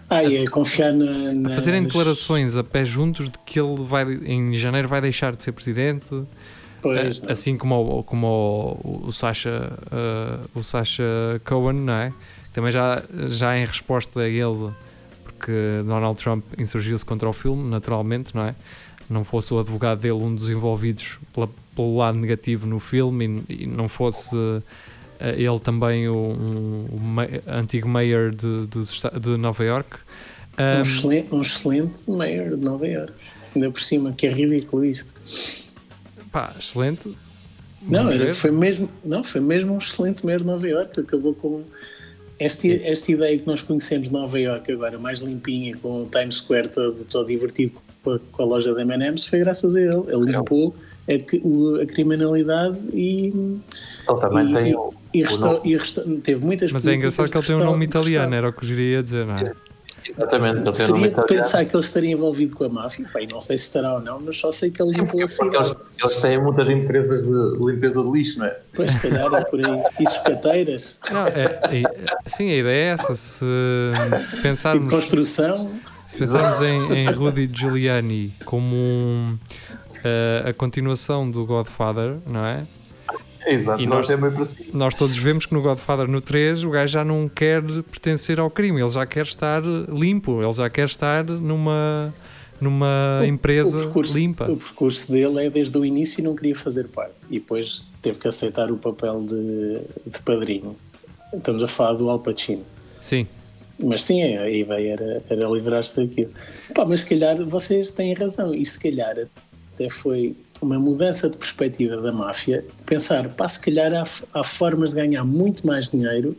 [0.08, 1.12] a ah, confiar na,
[1.50, 5.42] a fazerem declarações a pé juntos de que ele vai em janeiro vai deixar de
[5.42, 6.06] ser presidente.
[6.80, 11.04] Pois, uh, assim como, como o, o Sacha uh, o Sacha
[11.44, 12.12] Cohen, não é?
[12.52, 14.70] Também já, já em resposta a ele,
[15.24, 15.52] porque
[15.86, 18.54] Donald Trump insurgiu-se contra o filme, naturalmente, não é?
[19.08, 23.64] Não fosse o advogado dele um dos envolvidos pela, pelo lado negativo no filme e,
[23.64, 24.62] e não fosse uh,
[25.20, 29.98] ele também o, um, um, antigo mayor de, de, de Nova York.
[30.58, 33.12] Um, um, excelente, um excelente mayor de Nova York,
[33.54, 35.12] ainda por cima, que é ridículo isto.
[36.30, 37.16] Pá, excelente.
[37.82, 41.64] não, foi mesmo, não, foi mesmo um excelente mayor de Nova York, acabou com
[42.44, 46.36] esta, esta ideia que nós conhecemos de Nova York agora, mais limpinha, com o Times
[46.36, 50.02] Square todo, todo divertido com a, com a loja da M&M's, foi graças a ele.
[50.08, 50.74] Ele limpou
[51.08, 53.26] a, a criminalidade e...
[54.08, 54.92] Ele também e, tem o...
[55.14, 58.48] E, o e teve muitas Mas é engraçado que ele tem um nome italiano, era
[58.48, 59.44] o que eu iria dizer, não é?
[60.16, 63.56] Exatamente, ele Seria de pensar que ele estaria envolvido com a máfia, Pá, não sei
[63.56, 65.56] se estará ou não, mas só sei que ele limpou a cidade.
[65.56, 68.58] Eles, eles, têm muitas empresas de limpeza de lixo, não é?
[68.74, 69.82] Pois, se calhar é por aí.
[70.00, 70.98] E sucateiras.
[71.10, 71.82] Não, é, é,
[72.26, 73.14] sim, a ideia é essa.
[73.14, 73.44] Se,
[74.20, 74.86] se pensarmos.
[74.86, 75.70] E construção.
[76.08, 79.38] Se pensarmos em, em Rudy Giuliani como um,
[80.02, 82.66] uh, a continuação do Godfather, não é?
[83.46, 84.16] Exato, e nós, é
[84.72, 88.50] nós todos vemos que no Godfather no 3 o gajo já não quer pertencer ao
[88.50, 92.14] crime, ele já quer estar limpo, ele já quer estar numa,
[92.60, 94.50] numa o, empresa o percurso, limpa.
[94.50, 98.18] O percurso dele é desde o início e não queria fazer parte, e depois teve
[98.18, 100.76] que aceitar o papel de, de padrinho.
[101.32, 102.64] Estamos a falar do Al Pacino.
[103.00, 103.26] Sim.
[103.78, 106.30] Mas sim, a ideia era, era livrar-se daquilo.
[106.74, 109.16] Pá, mas se calhar vocês têm razão, e se calhar
[109.74, 114.90] até foi uma mudança de perspectiva da máfia, pensar, pá, se calhar há, há formas
[114.90, 116.36] de ganhar muito mais dinheiro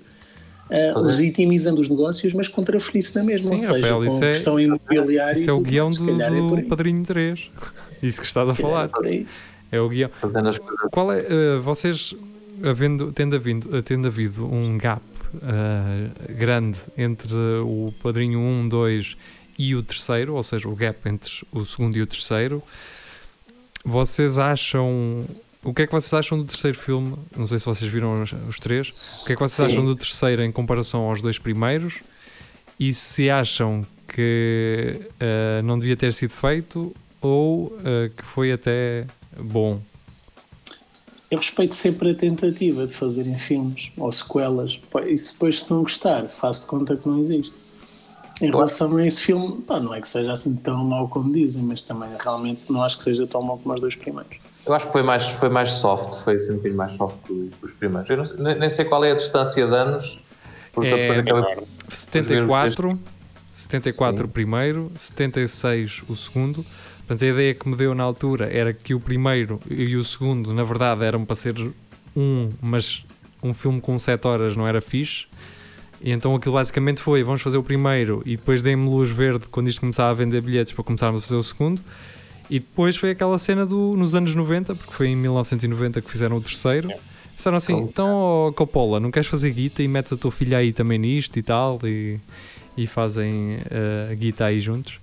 [0.70, 4.24] uh, legitimizando os negócios, mas contra a felice na mesma, Sim, ou seja, Rafael, com
[4.24, 5.40] é, questão imobiliária.
[5.40, 7.50] Isso é o guião do, do é Padrinho 3.
[8.02, 8.90] Isso que estás a falar.
[9.04, 9.24] É,
[9.72, 10.10] é, o guião.
[10.92, 12.16] Qual é, uh, vocês,
[12.64, 15.02] havendo, tendo, havido, tendo havido um gap
[15.36, 17.34] uh, grande entre
[17.64, 19.18] o Padrinho 1, 2
[19.58, 22.62] e o terceiro, ou seja, o gap entre o segundo e o terceiro,
[23.84, 25.26] vocês acham.
[25.64, 27.16] O que é que vocês acham do terceiro filme?
[27.36, 28.90] Não sei se vocês viram os, os três.
[29.22, 29.74] O que é que vocês Sim.
[29.74, 32.02] acham do terceiro em comparação aos dois primeiros?
[32.80, 39.06] E se acham que uh, não devia ter sido feito ou uh, que foi até
[39.38, 39.82] bom?
[41.32, 44.80] Eu respeito sempre a tentativa de fazerem filmes ou sequelas.
[45.08, 47.56] E depois, se não gostar, faço de conta que não existe.
[48.42, 51.64] Em relação a esse filme, pá, não é que seja assim tão mau como dizem,
[51.64, 54.38] mas também realmente não acho que seja tão mau como os dois primeiros.
[54.66, 57.52] Eu acho que foi mais, foi mais soft, foi assim um bocadinho mais soft que
[57.62, 58.10] os primeiros.
[58.10, 60.20] Eu não, nem sei qual é a distância de anos,
[60.72, 63.00] porque é, depois acabei 74,
[63.52, 66.66] 74 o primeiro, 76 o segundo.
[67.00, 70.54] Portanto, a ideia que me deu na altura era que o primeiro e o segundo,
[70.54, 71.56] na verdade, eram para ser
[72.16, 73.06] um, mas
[73.44, 75.28] um filme com 7 horas não era fixe.
[76.04, 79.70] E então aquilo basicamente foi: vamos fazer o primeiro e depois dei-me luz verde quando
[79.70, 81.82] isto começava a vender bilhetes para começarmos a fazer o segundo.
[82.50, 86.36] E depois foi aquela cena do, nos anos 90, porque foi em 1990 que fizeram
[86.36, 86.92] o terceiro.
[87.38, 90.74] Disseram assim: então, oh, Coppola, não queres fazer guita e metes a tua filha aí
[90.74, 91.80] também nisto e tal?
[91.86, 92.20] E,
[92.76, 95.00] e fazem uh, guita aí juntos.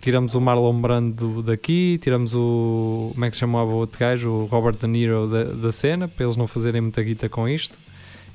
[0.00, 3.10] tiramos o Marlon Brando daqui, tiramos o.
[3.12, 4.30] Como é que se chamava o outro gajo?
[4.30, 7.76] O Robert De Niro da, da cena, para eles não fazerem muita guita com isto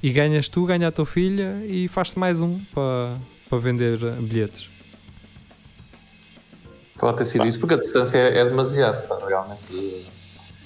[0.02, 3.18] e ganhas tu, ganha a tua filha e faz-te mais um para,
[3.50, 4.70] para vender bilhetes.
[6.98, 10.06] Pode ter sido isso, porque a distância é, é demasiado, pá, realmente.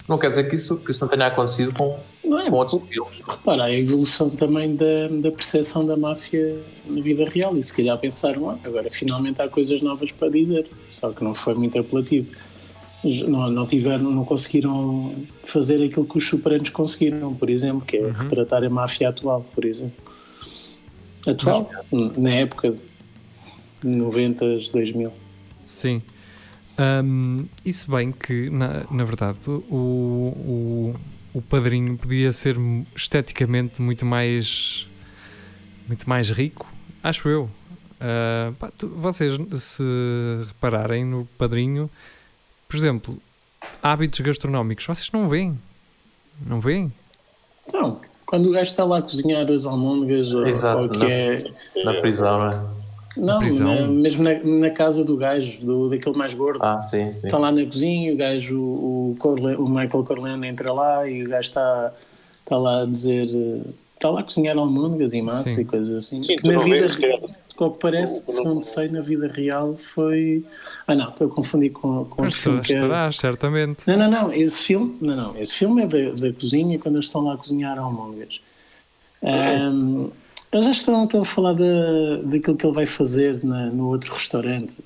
[0.07, 2.49] Não quer dizer que isso, que isso não tenha acontecido com, Não é?
[2.49, 3.21] com outros filmes.
[3.27, 7.57] Repara, a evolução também da, da percepção da máfia na vida real.
[7.57, 10.69] E se calhar pensaram, ah, agora finalmente há coisas novas para dizer.
[10.91, 12.27] Só que não foi muito apelativo.
[13.27, 15.13] Não, não tiveram, não conseguiram
[15.43, 19.63] fazer aquilo que os superanos conseguiram, por exemplo, que é retratar a máfia atual, por
[19.63, 20.03] exemplo.
[21.27, 21.69] Atual?
[21.91, 25.11] Na época de 90, 2000.
[25.63, 26.01] Sim.
[26.77, 30.95] Um, e se bem que, na, na verdade, o, o,
[31.33, 32.57] o padrinho podia ser
[32.95, 34.87] esteticamente muito mais
[35.87, 36.67] muito mais rico,
[37.03, 37.43] acho eu.
[37.95, 39.83] Uh, pá, tu, vocês, se
[40.47, 41.89] repararem no padrinho,
[42.75, 43.17] por exemplo,
[43.81, 45.57] hábitos gastronómicos, vocês não veem?
[46.45, 46.91] Não veem?
[47.67, 51.07] Então, quando o gajo está lá a cozinhar as almôndegas ou, Exato, ou que não.
[51.07, 51.43] é.
[51.85, 52.75] Na prisão, não é?
[53.17, 53.67] Não, prisão?
[53.73, 56.59] na- mesmo na, na casa do gajo, do, daquele mais gordo.
[56.61, 57.25] Ah, sim, sim.
[57.27, 61.29] Está lá na cozinha, o gajo, o, Corle- o Michael Corleone entra lá e o
[61.29, 61.93] gajo está,
[62.41, 63.29] está lá a dizer.
[63.33, 65.61] eh, Está lá a cozinhar almôndegas e massa Sim.
[65.61, 66.21] e coisas assim.
[66.21, 66.95] Sim, que na não vida, vês,
[67.63, 70.43] ao que parece, segundo sei, na vida real foi.
[70.87, 72.75] Ah, não, estou a confundir com, com outro filme que é.
[72.75, 73.79] estarás, certamente.
[73.87, 77.05] Não, não, não, esse filme, não, não, esse filme é da, da cozinha quando eles
[77.05, 78.39] estão lá a cozinhar almôndegas.
[79.23, 80.09] Ahm,
[80.51, 84.13] eles já estão, estão a falar da, daquilo que ele vai fazer na- no outro
[84.13, 84.77] restaurante,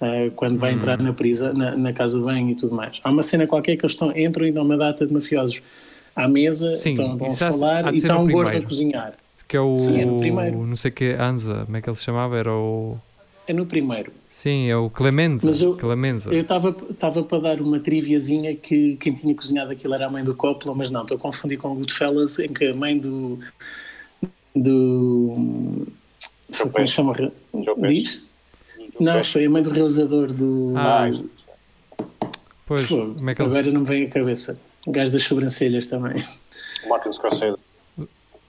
[0.00, 3.00] ah, quando vai entrar na, prisa, na, na casa de banho e tudo mais.
[3.02, 5.62] Há uma cena qualquer que eles estão, entram e dão uma data de mafiosos
[6.16, 9.14] à mesa, Sim, estão, estão a falar e está um gordo a cozinhar.
[9.46, 9.76] Que é o.
[9.78, 10.58] Sim, é no primeiro.
[10.66, 12.36] Não sei o que, Anza, como é que ele se chamava?
[12.36, 12.96] Era o.
[13.46, 14.10] É no primeiro.
[14.26, 15.46] Sim, é o Clemenza.
[15.46, 16.32] Mas eu- Clemenza.
[16.32, 20.24] Eu estava estava para dar uma triviazinha que quem tinha cozinhado aquilo era a mãe
[20.24, 23.38] do Coppola, mas não, estou a confundir com Goodfellas, em que a mãe do.
[24.54, 25.86] do.
[26.50, 27.14] Foi, como é que se chama?
[27.88, 28.22] Diz?
[29.00, 30.72] Não, foi a mãe do realizador do.
[30.76, 31.10] Ah,
[32.66, 33.50] Pois, Fogo, como é que ele.
[33.50, 34.58] Agora não me vem a cabeça.
[34.86, 36.14] O gajo das sobrancelhas também.
[36.88, 37.56] Martin Scorsese.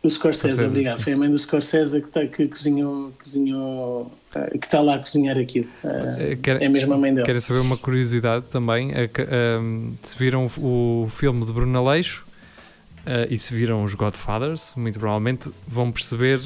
[0.05, 0.97] O Scorsese, Scorsese, obrigado.
[0.97, 1.03] sim.
[1.03, 4.99] Foi a mãe do Scorsese que, tá, que cozinhou, cozinhou eh, que está lá a
[4.99, 5.67] cozinhar aquilo.
[5.83, 7.25] Eh, Eh, quer- É a mãe dele.
[7.25, 8.91] Querem saber uma curiosidade também?
[8.93, 12.23] É que, ahm, se viram o filme de Bruno Aleixo
[13.29, 16.39] e se viram os Godfathers, muito provavelmente vão perceber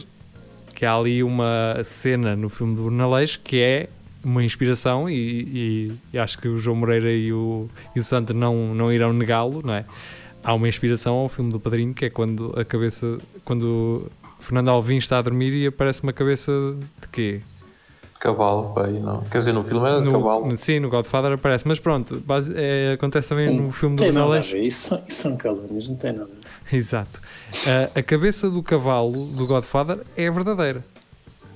[0.76, 3.90] que há ali uma cena no filme de Bruno Aleixo que é
[4.24, 8.34] uma inspiração e, e- e acho que o João Moreira e o, e o Santo
[8.34, 9.86] não, não irão negá-lo, não é?
[10.44, 14.70] Há uma inspiração ao filme do Padrinho que é quando a cabeça, quando o Fernando
[14.70, 16.52] Alvim está a dormir e aparece uma cabeça
[17.02, 17.42] de quê?
[18.20, 19.22] Cavalo, pá, aí não.
[19.24, 20.58] Quer dizer, no filme era de cavalo.
[20.58, 24.56] sim, no Godfather aparece, mas pronto, base- é, acontece também no filme do ver.
[24.66, 26.30] Isso, são- isso são calúnias, não tem nada.
[26.72, 27.22] Exato.
[27.66, 30.84] Ah, a cabeça do cavalo do Godfather é verdadeira.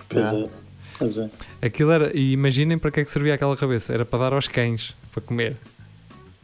[0.07, 0.41] Pois É.
[0.43, 0.49] é.
[0.97, 1.29] Pois é.
[1.61, 4.47] Aquilo era, e imaginem para que é que servia aquela cabeça, era para dar aos
[4.47, 5.57] cães, para comer.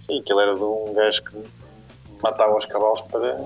[0.06, 1.38] Sim, aquilo era de um gajo que
[2.22, 3.38] matava os cavalos para.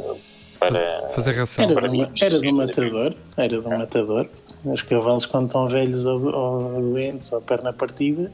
[0.59, 1.65] para Fazer ração.
[1.65, 3.13] Era, para de um, mim, era de um matador.
[3.37, 4.27] Era de um matador.
[4.65, 8.31] Os cavalos, quando estão velhos ou, ou doentes ou perna partida,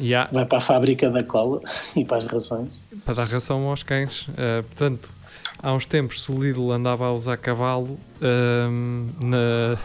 [0.00, 1.60] há, vai para a fábrica da cola
[1.96, 2.68] e para as rações.
[3.04, 4.26] para dar ração aos cães.
[4.36, 5.12] Ah, portanto,
[5.62, 9.78] há uns tempos, se o Lidl andava a usar cavalo ahm, na,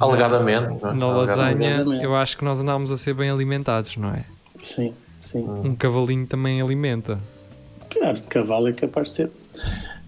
[0.00, 0.66] Alegadamente.
[0.82, 0.94] não é?
[0.94, 1.16] na Alegadamente.
[1.30, 2.04] lasanha, Alegadamente.
[2.04, 4.24] eu acho que nós andámos a ser bem alimentados, não é?
[4.60, 5.46] Sim, sim.
[5.48, 7.20] Um cavalinho também alimenta.
[7.98, 9.30] Claro, cavalo é capaz de ser.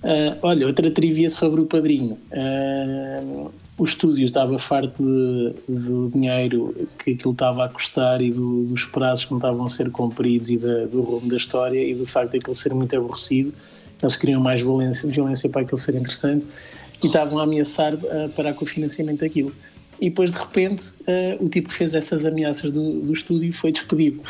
[0.03, 2.18] Ah, olha, outra trivia sobre o padrinho.
[2.33, 8.64] Ah, o estúdio estava farto de- do dinheiro que aquilo estava a custar e do-
[8.64, 11.94] dos prazos que não estavam a ser cumpridos e da- do rumo da história e
[11.94, 13.53] do facto de aquilo ser muito aborrecido.
[14.03, 16.44] Eles queriam mais violência, violência para aquilo ser interessante
[17.03, 19.53] e estavam a ameaçar ah, parar com o financiamento daquilo.
[20.01, 23.72] E depois, de repente, ah, o tipo que fez essas ameaças do, do estúdio foi
[23.72, 24.20] despedido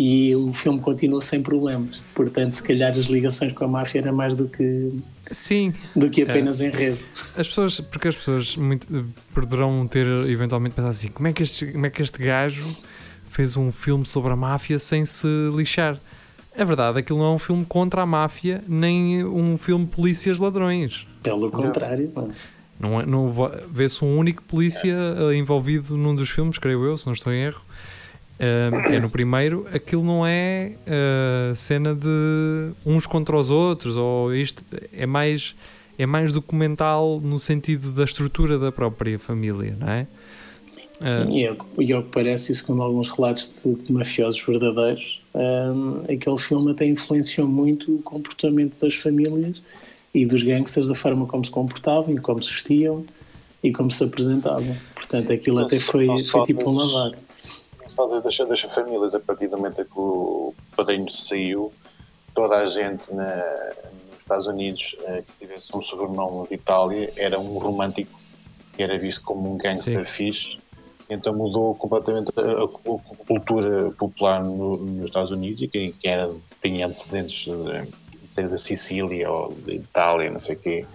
[0.00, 2.00] e o filme continuou sem problemas.
[2.14, 4.92] Portanto, se calhar as ligações com a máfia era mais do que,
[5.26, 7.00] Sim, do que apenas enredo.
[7.36, 9.02] As pessoas, porque as pessoas muito, eh,
[9.34, 12.64] poderão ter eventualmente pensado assim: como é, que este, como é que este gajo
[13.28, 16.00] fez um filme sobre a máfia sem se lixar?
[16.54, 21.08] É verdade, aquilo não é um filme contra a máfia, nem um filme polícias ladrões.
[21.24, 22.28] Pelo contrário, não.
[22.80, 23.34] Não, é- não
[23.68, 27.42] vê-se um único polícia eh, envolvido num dos filmes, creio eu, se não estou em
[27.42, 27.62] erro.
[28.88, 34.32] Que é no primeiro, aquilo não é eh, cena de uns contra os outros, ou
[34.32, 35.56] isto é mais,
[35.98, 40.06] é mais documental no sentido da estrutura da própria família, não é?
[41.00, 44.40] Sim, e, ao, que- e ao que parece, e segundo alguns relatos de, de mafiosos
[44.44, 49.62] verdadeiros, hum, aquele filme até influenciou muito o comportamento das famílias
[50.12, 53.04] e dos gangsters, da forma como se comportavam e como se vestiam
[53.62, 54.76] e como se apresentavam.
[54.94, 57.12] Portanto, Sim, aquilo não até foi, foi tipo um lavar.
[57.98, 61.72] Fala das, das famílias, a partir do momento que o padrinho saiu,
[62.32, 63.26] toda a gente na,
[64.08, 68.20] nos Estados Unidos eh, que tivesse um sobrenome de Itália era um romântico,
[68.76, 70.60] que era visto como um gangster fixe.
[71.10, 76.12] Então mudou completamente a, a- a cultura popular no- nos Estados Unidos e quem, quem
[76.12, 76.30] era,
[76.62, 80.86] tinha antecedentes de, de ser da Sicília ou de Itália, não sei o quê,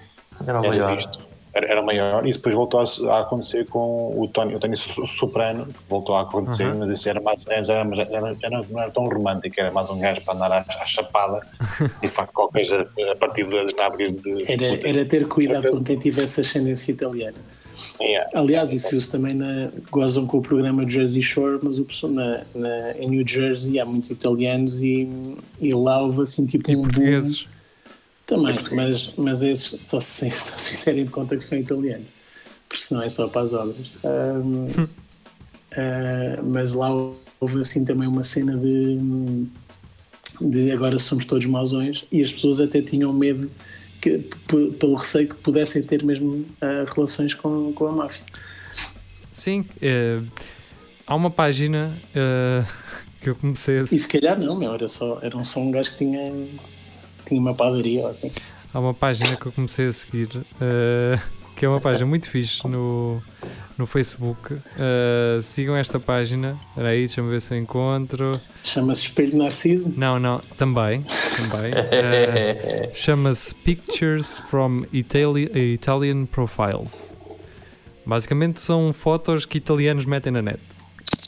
[0.47, 1.19] Era era visto.
[1.53, 4.75] Era, era maior e isso depois voltou a, a acontecer com o Tony, o Tony
[4.75, 6.79] Soprano, voltou a acontecer, Uhum.
[6.79, 10.21] mas isso era mais, era, era, já não era tão romântico, era mais um gajo
[10.21, 11.45] para andar à, à chapada
[12.01, 14.51] e facto qualquer coisa a partir das nádegas de.
[14.51, 17.37] Era, era ter cuidado com quem tivesse ascendência italiana.
[17.99, 18.29] Yeah.
[18.33, 19.69] Aliás, isso também na.
[19.91, 23.85] Gozam com o programa Jersey Shore, mas o pessoal na, na, em New Jersey há
[23.85, 25.09] muitos italianos e,
[25.59, 27.21] e lá houve assim tipo E um boom.
[28.25, 32.07] Também, mas, mas esses só se, só se fizerem de conta que são italianos,
[32.67, 33.91] porque senão é só para as obras.
[34.03, 34.87] Ahm,
[35.75, 36.89] ah, mas lá
[37.39, 39.47] houve assim também uma cena de,
[40.39, 43.51] de agora somos todos mausões e as pessoas até tinham medo
[43.99, 44.19] que,
[44.79, 48.25] pelo receio que pudessem ter mesmo ah, relações com, com a máfia.
[49.33, 50.21] Sim, eh,
[51.07, 52.63] há uma página eh,
[53.19, 55.91] que eu comecei a E se calhar não, meu, era, só, era só um gajo
[55.91, 56.31] que tinha,
[57.33, 58.31] tinha uma padaria ou assim.
[58.73, 60.29] Há uma página que eu comecei a seguir,
[60.61, 61.19] eh,
[61.55, 63.21] que é uma página muito fixe no,
[63.77, 64.55] no Facebook.
[64.79, 66.57] Eh, sigam esta página.
[66.69, 68.39] Espera aí, deixa-me ver se eu encontro.
[68.63, 69.93] Chama-se Espelho Narciso.
[69.95, 71.03] Não, não, também.
[71.37, 71.71] também.
[71.75, 77.13] Eh, Chama-se Pictures from Itali Italian Profiles.
[78.05, 80.59] Basicamente são fotos que italianos metem na net.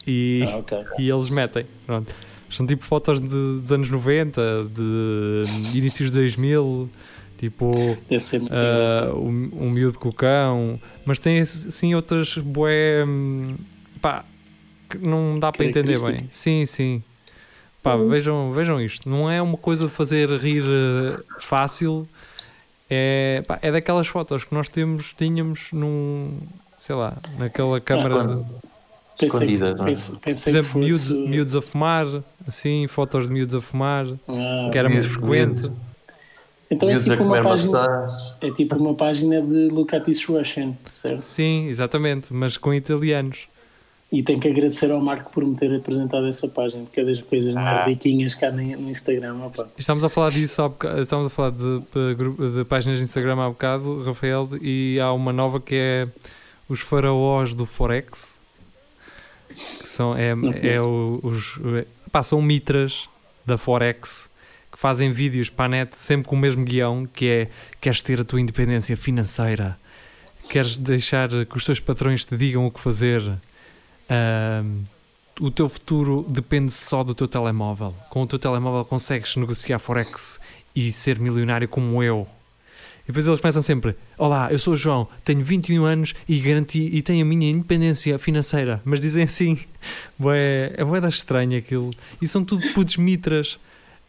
[0.07, 0.77] E, Ah, ok.
[0.99, 1.65] e eles metem.
[1.85, 2.13] Pronto.
[2.49, 6.89] São tipo fotos de- dos anos 90, de inícios de 2000,
[7.37, 9.17] tipo ah, engraçado.
[9.17, 13.55] um, um miúdo com o cão, mas tem assim outras bué hum,
[14.01, 14.23] pá,
[14.89, 16.27] que não dá para entender bem.
[16.31, 17.03] Sim, sim.
[17.81, 19.07] Pá, vejam, vejam isto.
[19.09, 22.07] Não é uma coisa de fazer rir eh, fácil.
[22.89, 26.39] É, pá, é daquelas fotos que nós temos, tínhamos num,
[26.77, 28.43] sei lá, naquela câmara de,
[29.17, 29.45] Quando-
[29.85, 30.19] Pensei, é?
[30.19, 31.13] pensei, por exemplo, miúdos, fosse...
[31.27, 32.05] miúdos a fumar,
[32.47, 35.53] assim, fotos de miúdos a fumar, Ah, que era muito Miúdos- frequente.
[35.55, 35.71] miúdos-
[36.69, 38.07] então é miúdos tipo, uma página,
[38.41, 41.21] é tipo uma página de Look at this Russian, certo?
[41.21, 43.47] Sim, exatamente, mas com italianos.
[44.11, 47.21] E tenho que agradecer ao Marco por me ter apresentado essa página, porque é das
[47.21, 49.35] coisas mais riquinhas cá no no Instagram.
[49.45, 49.67] Opa.
[49.77, 53.41] Estamos a falar disso há boca- estamos a falar de, de de páginas de Instagram
[53.41, 56.07] há bocado, Rafael, e há uma nova que é
[56.69, 58.39] os faraós do Forex.
[59.53, 60.31] São, é,
[60.63, 63.07] é o- os, é- pá, são mitras
[63.45, 64.29] da Forex
[64.71, 68.19] que fazem vídeos para a net sempre com o mesmo guião, que é queres ter
[68.19, 69.77] a tua independência financeira,
[70.49, 73.21] queres deixar que os teus patrões te digam o que fazer,
[75.39, 77.93] o teu futuro depende só do teu telemóvel.
[78.09, 80.39] Com o teu telemóvel consegues negociar Forex
[80.75, 82.27] e ser milionário como eu.
[83.05, 86.89] E depois eles começam sempre: Olá, eu sou o João, tenho 21 anos e garanti
[86.91, 88.81] e tenho a minha independência financeira.
[88.83, 89.57] Mas dizem assim:
[90.17, 91.91] bué, é bué da estranha aquilo.
[92.21, 93.59] E são tudo putos mitras.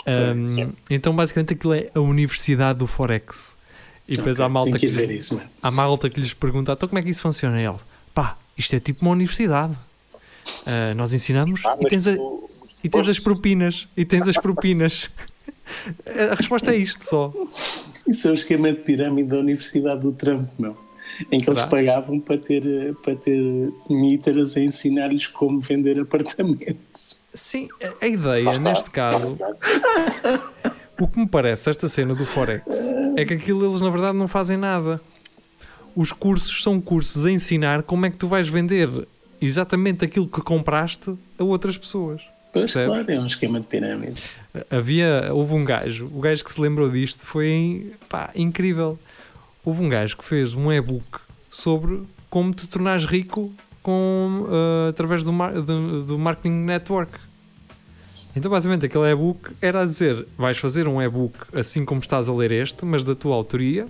[0.07, 3.57] Ahm, então, basicamente, aquilo é a universidade do Forex.
[4.09, 7.03] E depois há malta que que, isso, há malta que lhes pergunta: Então, como é
[7.03, 7.61] que isso funciona?
[7.61, 7.77] E ele:
[8.15, 9.77] Pá, isto é tipo uma universidade.
[10.65, 12.49] Ah, nós ensinamos Ah, e tens a, tu-
[12.83, 13.89] e tens as propinas.
[13.97, 15.11] E tens as propinas.
[16.31, 17.33] A resposta é isto só.
[18.07, 20.77] Isso é o esquema de pirâmide da Universidade do Trump, meu.
[21.31, 21.59] Em que Será?
[21.61, 27.21] eles pagavam para ter, para ter mitras a ensinar-lhes como vender apartamentos.
[27.33, 29.37] Sim, a- a ideia neste caso,
[30.99, 32.65] o que me parece esta cena do Forex
[33.17, 35.01] é que aquilo eles na verdade não fazem nada.
[35.95, 38.89] Os cursos são cursos a ensinar como é que tu vais vender
[39.41, 42.23] exatamente aquilo que compraste a outras pessoas.
[42.53, 42.89] Pois, Percebes?
[43.05, 44.21] claro, é um esquema de pirâmide.
[44.71, 48.99] Havia, houve um gajo, o gajo que se lembrou disto foi pá, incrível.
[49.65, 53.53] Houve um gajo que fez um e-book sobre como te tornares rico
[53.83, 57.19] com, ah, através do, mar- do, do marketing network.
[58.35, 62.35] Então, basicamente, aquele e-book era a dizer: vais fazer um e-book assim como estás a
[62.35, 63.87] ler este, mas da tua autoria,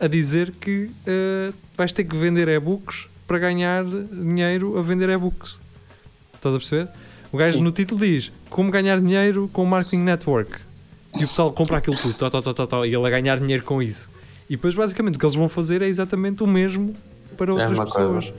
[0.00, 5.60] a dizer que ah, vais ter que vender e-books para ganhar dinheiro a vender e-books.
[6.34, 6.88] Estás a perceber?
[7.32, 7.62] O gajo Sim.
[7.62, 10.52] no título diz como ganhar dinheiro com o marketing network.
[11.14, 13.38] E o pessoal compra aquilo tudo, tó, tó, tó, tó, tó, e ele a ganhar
[13.40, 14.08] dinheiro com isso.
[14.48, 16.94] E depois, basicamente, o que eles vão fazer é exatamente o mesmo
[17.36, 18.14] para outras uma coisa.
[18.14, 18.34] pessoas.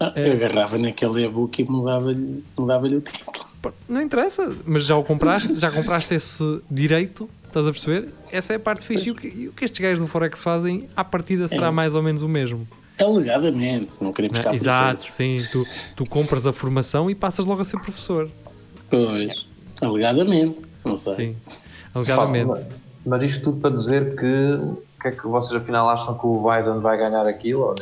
[0.00, 0.28] Ah, É.
[0.28, 3.48] Eu agarrava naquele e-book e mudava-lhe mudava o título.
[3.88, 8.08] Não interessa, mas já o compraste, já compraste esse direito, estás a perceber?
[8.30, 9.08] Essa é a parte fixe.
[9.08, 11.70] E o que, e o que estes gajos do Forex fazem, à partida, será É.
[11.72, 12.66] mais ou menos o mesmo.
[12.98, 15.34] Alegadamente, não queremos Não, exato, sim.
[15.52, 18.28] Tu, tu compras a formação e passas logo a ser professor.
[18.90, 19.46] Pois,
[19.80, 21.14] alegadamente, não sei.
[21.14, 21.36] Sim,
[21.94, 22.46] alegadamente.
[22.48, 22.58] Pá,
[23.06, 24.26] mas- isto tudo para dizer que
[24.60, 27.74] o que é que vocês afinal acham que o Biden vai ganhar aquilo ou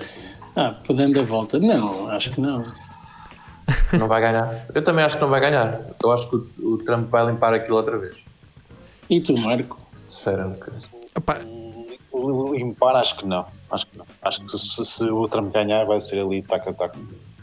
[0.55, 2.63] Ah, podendo a volta, não, acho que não.
[3.99, 4.67] não vai ganhar?
[4.75, 5.81] Eu também acho que não vai ganhar.
[6.03, 8.17] Eu acho que o, o Trump vai limpar aquilo outra vez.
[9.09, 9.79] E tu, Marco?
[10.09, 10.61] Sinceramente.
[11.17, 11.39] Epá,
[12.53, 13.47] Limpar, acho que não.
[13.71, 14.07] Acho que não.
[14.23, 16.99] Acho que se, se o Trump ganhar, vai ser ali taca-taca.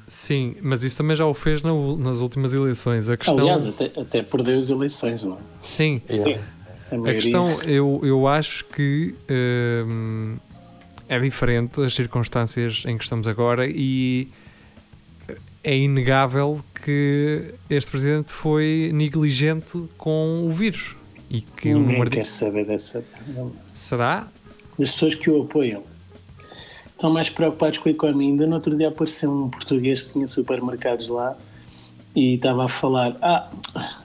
[0.08, 3.10] sim, mas isso também já o fez na nas últimas eleições.
[3.10, 5.38] A questão, Aliás, até, até perdeu as eleições, não é?
[5.60, 6.42] sim, Yeah.
[6.92, 9.16] A, A questão, eu, eu acho que
[9.88, 10.38] hum,
[11.10, 14.28] é diferente as circunstâncias em que estamos agora e
[15.64, 20.96] é inegável que este presidente foi negligente com o vírus
[21.30, 22.28] e que o Ninguém número quer de...
[22.28, 23.04] saber dessa.
[23.74, 24.28] será
[24.78, 25.84] Das pessoas que o apoiam.
[27.04, 28.30] Estão mais preocupados com a economia.
[28.30, 31.36] Ainda no outro dia apareceu um português que tinha supermercados lá
[32.16, 33.52] e estava a falar: Ah,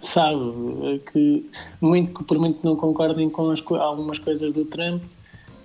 [0.00, 1.48] sabe, que,
[1.80, 5.00] muito, que por muito que não concordem com as algumas coisas do Trump,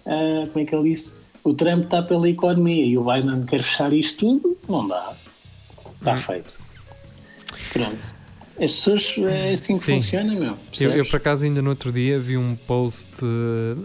[0.05, 1.23] ah, como é que ele disse?
[1.43, 4.55] O Trump está pela economia e o Biden quer fechar isto tudo?
[4.69, 5.15] Não dá.
[6.01, 6.53] Está feito.
[7.73, 8.13] Pronto.
[8.59, 9.91] As pessoas é assim que Sim.
[9.93, 10.57] funciona, meu.
[10.79, 13.09] Eu, eu, por acaso, ainda no outro dia vi um post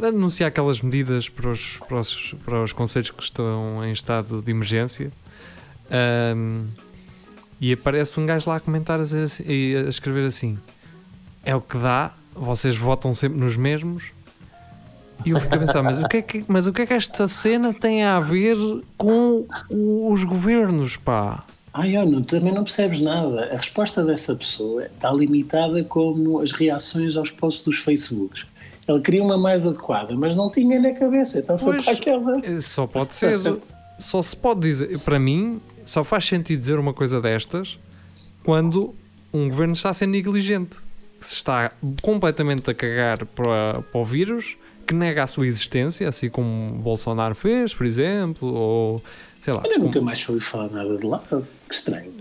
[0.02, 4.42] a anunciar aquelas medidas para os, para, os, para os conselhos que estão em estado
[4.42, 5.10] de emergência.
[5.90, 6.66] Ahm,
[7.60, 10.58] e aparece um gajo lá a comentar a, assim- e a escrever assim:
[11.42, 14.12] É o que dá, vocês votam sempre nos mesmos.
[15.24, 16.92] E eu fico a pensar: mas o, que é que, mas o que é que
[16.92, 18.56] esta cena tem a ver
[18.98, 21.42] com os governos, pá?
[21.79, 23.53] Ai, não, também não percebes nada.
[23.53, 28.47] A resposta dessa pessoa está limitada como as reações aos posts dos Facebooks.
[28.89, 31.85] Ele queria uma mais adequada, mas não tinha na cabeça, então foi Pois.
[31.85, 32.41] para aquela.
[32.45, 33.39] Eh, Só pode ser.
[33.97, 37.79] só se pode dizer, para mim, só faz sentido dizer uma coisa destas
[38.45, 38.93] quando
[39.33, 40.76] um governo está a ser negligente,
[41.20, 41.70] se está
[42.03, 47.35] completamente a cagar para, para o vírus, que nega a sua existência, assim como Bolsonaro
[47.35, 49.03] fez, por exemplo, ou
[49.41, 49.62] sei lá.
[49.64, 51.22] Olha, nunca mais ouvi falar nada de lá.
[51.68, 52.12] Que estranho.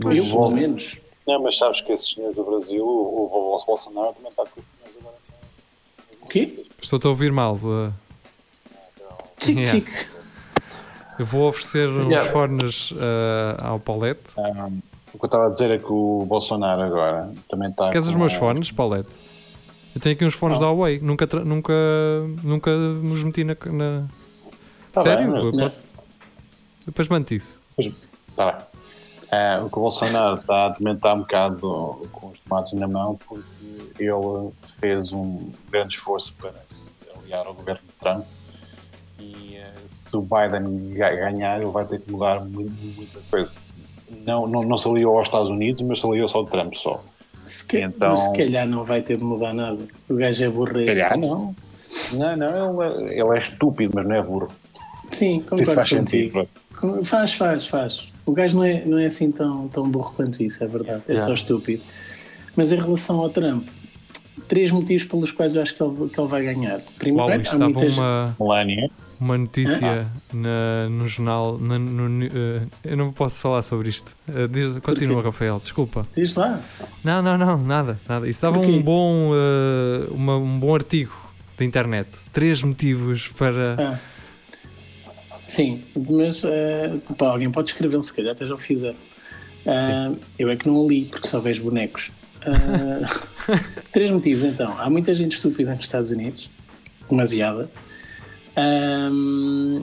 [0.00, 0.56] Pois, Eu, pelo volta.
[0.56, 0.96] menos.
[1.26, 4.60] Não, mas sabes que esses senhores do Brasil, o, o, o Bolsonaro também está com
[4.60, 5.16] os senhores agora.
[6.22, 6.64] O quê?
[6.80, 7.56] Estou-te a ouvir mal.
[7.56, 7.92] eh,
[9.42, 9.72] Chique, Yeah.
[9.72, 10.06] chique.
[11.18, 12.30] Eu vou oferecer uns Yeah.
[12.32, 14.22] fones eh, ao Paulette.
[14.36, 14.68] Ah,
[15.14, 17.90] o que eu estava a dizer é que o Bolsonaro agora também está.
[17.90, 19.10] Queres os meus fones, Paulette?
[19.94, 21.00] Eu tenho aqui uns fones da Huawei.
[21.00, 21.72] Nunca, nunca,
[22.42, 23.56] nunca nos meti na.
[23.72, 24.06] na...
[24.92, 25.32] Tá Sério?
[25.32, 25.58] bem, Eu Não.
[25.62, 25.82] posso-
[26.84, 27.60] Depois mando isso.
[28.36, 28.62] Tá bem.
[29.30, 33.18] Ah, o que o Bolsonaro está, também está um bocado com os tomates na mão
[33.26, 33.42] porque
[33.98, 38.24] ele fez um grande esforço para se aliar ao governo de Trump
[39.18, 43.52] e eh, se o Biden ga- ganhar ele vai ter que mudar mu- muita coisa.
[44.24, 47.02] Não, não, não se aliou aos Estados Unidos, mas se aliou só ao Trump só.
[47.44, 49.84] Se, ca- Então- se calhar não vai ter de mudar nada.
[50.08, 50.78] O gajo é burro.
[50.78, 51.54] a esse Calhar não.
[52.12, 54.48] Não, não, ele, é- ele é estúpido, mas não é burro.
[55.10, 56.40] Sim, concordo faz contigo.
[56.80, 57.04] sentido.
[57.04, 58.08] Faz, faz, faz.
[58.26, 61.02] O gajo não é, não é assim tão, tão burro quanto isso, é verdade.
[61.08, 61.34] É só Yeah.
[61.34, 61.82] estúpido.
[62.56, 63.66] Mas em relação ao Trump,
[64.48, 66.80] três motivos pelos quais eu acho que ele, que ele vai ganhar.
[66.98, 67.96] Primeiro, Uau, há estava muitas...
[67.96, 68.34] uma,
[69.20, 71.56] uma notícia na, no jornal.
[71.58, 74.16] na- no- eh, eu não posso falar sobre isto.
[74.28, 76.06] Eh, diz- continua, Rafael, desculpa.
[76.16, 76.60] Diz lá.
[77.04, 77.98] Não, não, não, nada.
[78.08, 78.26] nada.
[78.28, 78.72] Isso estava Porquê?
[78.72, 81.12] um bom, eh, uma- um bom artigo
[81.58, 82.08] da internet.
[82.32, 83.74] Três motivos para.
[83.94, 83.98] Ah.
[85.46, 86.42] Sim, mas
[87.04, 88.96] tipo, alguém pode escrevê-lo, se calhar até já o fizeram.
[89.64, 92.10] Ah, eu é que não o li, porque só vejo bonecos.
[92.42, 93.08] Ah,
[93.92, 94.76] três motivos, então.
[94.78, 96.50] Há muita gente estúpida nos Estados Unidos,
[97.08, 97.70] demasiada.
[98.56, 99.82] Ahm,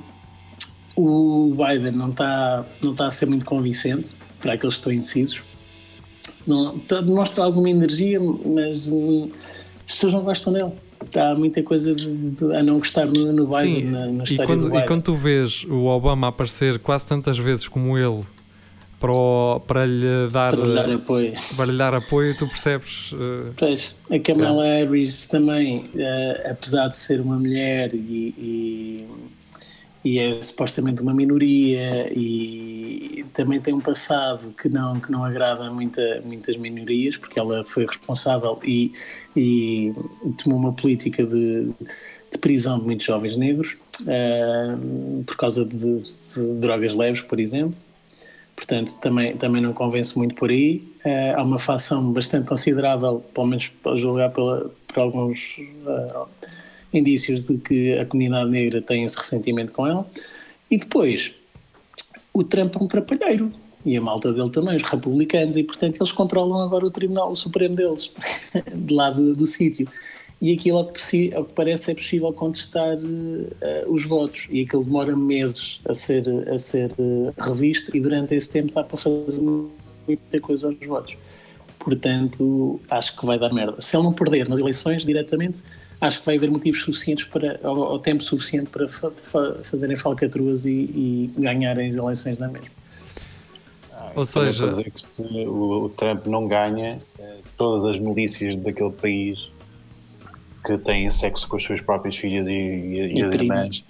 [0.96, 5.42] o Biden não está não está a ser muito convincente para aqueles que estão indecisos.
[6.46, 9.30] Não, tá- demonstra alguma energia, mas hum,
[9.88, 10.72] as pessoas não gostam dele.
[11.18, 14.28] Há muita coisa de, de- a não gostar no, no Biden, Sim, na, na e
[14.28, 14.84] história do quando, Biden.
[14.84, 18.24] e quando tu vês o Obama aparecer quase tantas vezes como ele
[19.00, 21.34] para, o- para lhe dar, para lhe dar eh, apoio.
[21.58, 23.12] para lhe dar apoio, tu percebes.
[23.14, 27.98] eh, Pois, a Kamala Harris também, eh, apesar de ser uma mulher e,
[28.38, 29.08] e,
[30.06, 35.66] e é supostamente uma minoria e também tem um passado que não, que não agrada
[35.66, 38.94] a muita, muitas minorias, porque ela foi responsável e,
[39.36, 39.94] e
[40.44, 41.70] tomou uma política de,
[42.32, 43.76] de prisão de muitos jovens negros
[44.08, 44.76] eh,
[45.26, 47.78] por causa de, de drogas leves, por exemplo.
[48.56, 50.84] Portanto, também, também não convence muito por aí.
[51.04, 56.26] Eh, há uma facção bastante considerável, pelo menos a julgar pela, por alguns eh,
[56.94, 60.08] indícios de que a comunidade negra tem esse ressentimento com ela.
[60.70, 61.34] E depois,
[62.34, 63.52] o Trump é um trapalheiro.
[63.86, 67.76] E a malta dele também, os republicanos, e portanto eles controlam agora o Tribunal Supremo
[67.76, 68.12] deles,
[68.74, 69.88] de lá do, do sítio.
[70.42, 73.50] E aquilo, ao que, ao que, parece, é possível contestar uh,
[73.88, 74.48] os votos.
[74.52, 78.84] E aquilo demora meses a ser, a ser uh, revisto, e durante esse tempo dá
[78.84, 81.16] para fazer muita coisa aos votos.
[81.80, 83.80] Portanto, acho que vai dar merda.
[83.80, 85.64] Se ele não perder nas eleições diretamente,
[86.00, 89.96] acho que vai haver motivos suficientes para, ou, ou tempo suficiente para fa fa fazerem
[89.96, 92.83] falcatruas e, e ganharem as eleições na mesma.
[94.16, 98.92] Ou seja, dizer que se o, o, Trump não ganha, eh, todas as milícias daquele
[98.92, 99.52] país
[100.64, 103.84] que têm sexo com as suas próprias filhas e, e, e as irmãs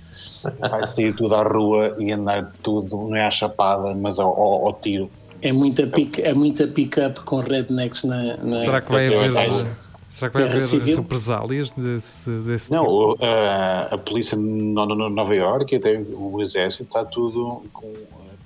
[0.60, 4.68] vai sair tudo à rua e andar tudo, não é à chapada, mas ao, ao,
[4.68, 5.10] ao tiro.
[5.42, 8.58] É muita pick, é muita pick-up com rednecks na, na.
[8.58, 9.76] Será que vai haver.
[10.08, 13.26] Será que vai haver represálias desse, desse Não, tipo?
[13.26, 17.92] a, a polícia de Nova Iorque e até o exército está tudo com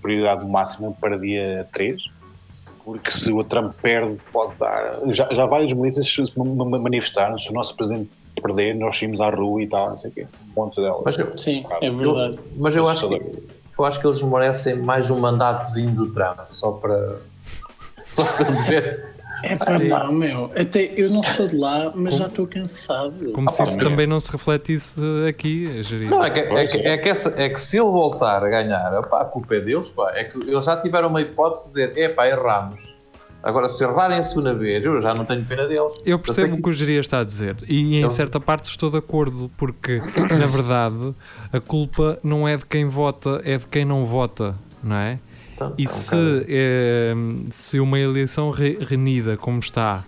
[0.07, 2.01] prioridade máxima para dia 3,
[2.85, 4.99] porque se o Trump perde, pode dar.
[5.07, 8.09] Já, já vários milícias se manifestaram, se o nosso presidente
[8.41, 10.27] perder, nós saímos à rua e tal, não sei o quê.
[10.55, 11.01] Monte delas.
[11.03, 12.37] Mas, sim, é verdade.
[12.37, 16.39] Eu, mas eu acho que eu acho que eles merecem mais um mandatozinho do Trump,
[16.49, 17.17] só para,
[18.05, 19.16] só para ver.
[19.43, 20.51] É para não, meu.
[20.55, 23.31] Até eu não sou de lá, mas como, já estou cansado.
[23.33, 26.09] Como ah, se isso também não se refletisse aqui, Jeria.
[26.09, 28.93] Não, é que, é, que, é, que essa, é que se ele voltar a ganhar,
[28.97, 30.11] opá, a culpa é deles, pá.
[30.15, 32.97] É que eles já tiveram uma hipótese de dizer, é pá, erramos.
[33.43, 36.01] Agora, se errarem a segunda vez, eu já não tenho pena deles.
[36.05, 38.89] Eu percebo o que, que o Jeria está a dizer e em certa parte estou
[38.89, 40.01] de acordo, porque
[40.37, 41.13] na verdade
[41.53, 45.19] a culpa não é de quem vota, é de quem não vota, não é?
[45.57, 47.13] Então, e se, é,
[47.49, 50.05] se uma eleição re, renida como está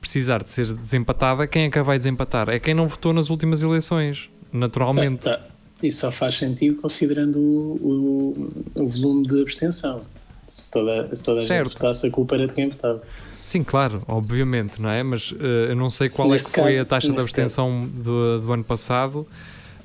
[0.00, 2.48] precisar de ser desempatada, quem é que a vai desempatar?
[2.48, 5.24] É quem não votou nas últimas eleições, naturalmente.
[5.24, 5.46] Tá, tá.
[5.82, 10.02] Isso só faz sentido considerando o, o, o volume de abstenção
[10.50, 13.02] se toda, se toda a gente votasse, a culpa era de quem votava.
[13.44, 15.02] Sim, claro, obviamente, não é?
[15.02, 15.36] Mas uh,
[15.68, 18.52] eu não sei qual neste é que foi caso, a taxa de abstenção do, do
[18.52, 19.26] ano passado,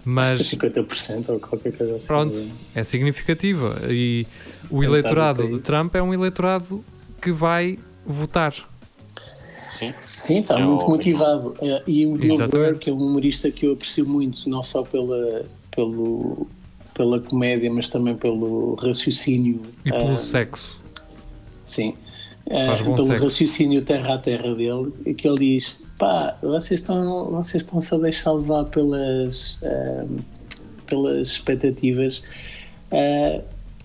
[0.05, 0.41] mas...
[0.41, 2.07] 50% ou qualquer coisa assim.
[2.07, 3.81] Pronto, é significativa.
[3.89, 4.25] E
[4.69, 6.83] o eleitorado de Trump é um eleitorado
[7.21, 8.53] que vai votar.
[9.77, 11.55] Sim, Sim está é muito motivado.
[11.59, 14.83] É, e o Bill Burr, que é um humorista que eu aprecio muito, não só
[14.83, 16.47] pela, pelo
[16.95, 19.61] pela comédia, mas também pelo raciocínio.
[19.85, 20.81] E pelo uh, sexo.
[21.65, 21.93] Sim.
[22.47, 23.23] Uh, pelo sexo.
[23.23, 28.31] raciocínio terra a terra dele, que ele diz: pá, vocês estão, vocês estão-se a deixar
[28.33, 30.23] levar pelas, uh,
[30.85, 32.21] pelas expectativas.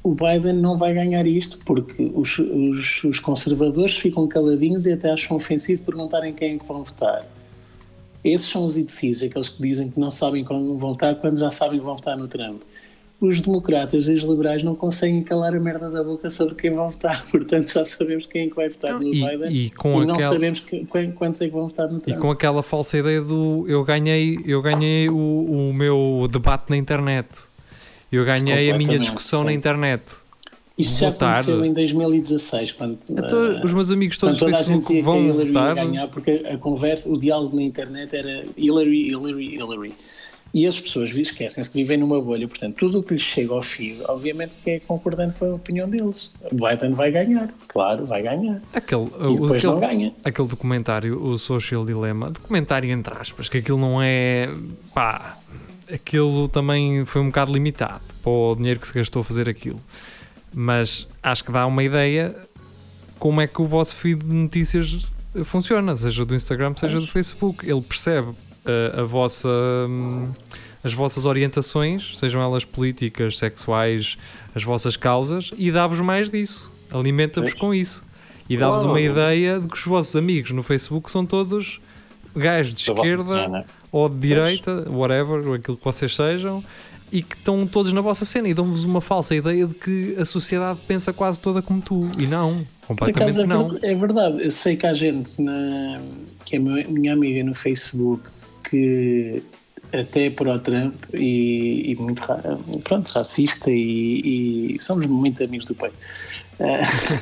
[0.02, 5.10] o Biden não vai ganhar isto porque os, os, os, conservadores ficam caladinhos e até
[5.10, 7.26] acham ofensivo perguntarem quem é que vão votar.
[8.22, 11.50] Esses são os indecisos, aqueles que dizem que não sabem quando vão votar quando já
[11.50, 12.62] sabem que vão votar no Trump
[13.20, 16.90] os democratas e os liberais não conseguem calar a merda da boca sobre quem vão
[16.90, 20.06] votar, portanto já sabemos quem é que vai votar no e, Biden e, com e
[20.06, 22.16] não sabemos que, quantos é que vão votar no Trump.
[22.16, 26.76] E com aquela falsa ideia do eu ganhei, eu ganhei o, o meu debate na
[26.76, 27.28] internet,
[28.10, 29.46] eu ganhei a minha discussão sim.
[29.46, 30.02] na internet.
[30.78, 31.34] Isto já votar.
[31.34, 35.74] aconteceu em 2016, quando então, uh, os meus amigos todos do Facebook vão votar.
[35.74, 39.94] ganhar porque a conversa, o diálogo na internet era Hillary, Hillary, Hillary.
[40.52, 43.62] E as pessoas esquecem-se que vivem numa bolha, portanto, tudo o que lhes chega ao
[43.62, 46.30] feed, obviamente que é concordante com a opinião deles.
[46.50, 48.60] Biden vai ganhar, claro, vai ganhar.
[48.72, 50.14] Aquele, e depois aquele, não ganha.
[50.24, 54.48] Aquele documentário, o Social Dilemma, documentário entre aspas, que aquilo não é.
[54.92, 55.38] pá,
[55.92, 59.80] aquilo também foi um bocado limitado para o dinheiro que se gastou a fazer aquilo.
[60.52, 62.34] Mas acho que dá uma ideia
[63.20, 65.06] como é que o vosso feed de notícias
[65.44, 67.68] funciona, seja do Instagram, seja do Facebook.
[67.68, 68.34] Ele percebe
[68.64, 69.48] a, a vossa,
[69.88, 70.32] hum,
[70.82, 74.16] as vossas orientações, sejam elas políticas, sexuais,
[74.54, 76.72] as vossas causas, e dá-vos mais disso.
[76.90, 78.04] Alimenta-vos com isso.
[78.48, 81.80] E dá-vos uma ideia de que os vossos amigos no Facebook são todos
[82.34, 86.62] gajos de esquerda ou de direita, whatever, ou aquilo que vocês sejam,
[87.12, 90.24] e que estão todos na vossa cena e dão-vos uma falsa ideia de que a
[90.24, 92.10] sociedade pensa quase toda como tu.
[92.18, 93.78] E não, completamente é não.
[93.82, 96.00] É verdade, eu sei que há gente na,
[96.44, 98.30] que é minha amiga no Facebook
[98.70, 99.42] que
[99.92, 102.22] até para o Trump e, e muito
[102.84, 105.90] pronto, racista e, e, somos muito amigos do pai.
[106.60, 107.20] Uh,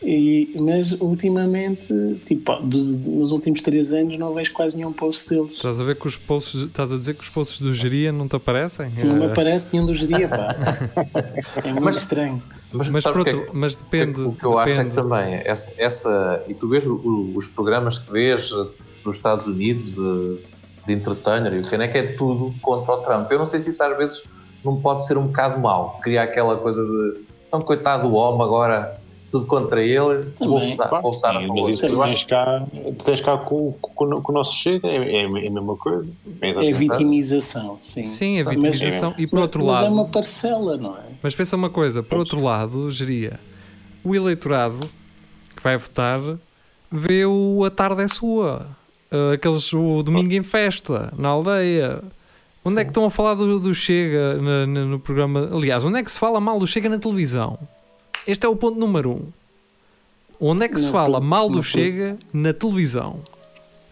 [0.02, 1.92] e, mas ultimamente,
[2.24, 5.52] tipo, dos, nos últimos três anos não vejo quase nenhum post deles.
[5.52, 8.26] Estás a ver que os posts, estás a dizer que os posts do Geria não
[8.26, 8.90] te aparecem?
[9.04, 10.56] Não me aparece nenhum do Geria, pá.
[11.62, 12.42] É muito mas, estranho.
[12.72, 14.20] Mas, mas, pronto, é, mas depende.
[14.20, 14.72] O que eu depende.
[14.72, 18.50] acho é que também, essa, essa e tu vês o, os programas que vês
[19.06, 20.38] nos Estados Unidos de
[20.86, 23.28] de entertainer e o que é que é tudo contra o Trump.
[23.32, 24.22] Eu não sei se isso às vezes
[24.64, 25.98] não pode ser um bocado mau.
[26.00, 28.96] Criar aquela coisa de tão coitado do homem agora,
[29.28, 30.76] tudo contra ele, vou Também.
[30.80, 31.12] a favor.
[31.48, 32.64] mas isso tu tens cá,
[32.98, 36.06] tu tens cá com, com, com o nosso chega, é, é a mesma coisa.
[36.40, 38.04] É É vitimização, sim.
[38.04, 39.12] Sim, a Mas- vitimização.
[39.18, 39.86] E por mas- outro mas lado.
[39.86, 41.00] é uma parcela, não é?
[41.20, 43.40] Mas pensa uma coisa, por outro lado, geria
[44.04, 44.88] o eleitorado
[45.56, 46.20] que vai votar
[46.92, 48.66] vê o A Tarde é Sua,
[49.30, 52.02] uh, aqueles o Domingo em Festa, na aldeia.
[52.64, 55.48] Onde é que estão a falar do, do Chega na- na- no programa?
[55.52, 57.58] Aliás, onde é que se fala mal do Chega na televisão?
[58.26, 59.22] Este é o ponto número um.
[60.40, 63.20] Onde é que se No fala mal no do Chega na televisão?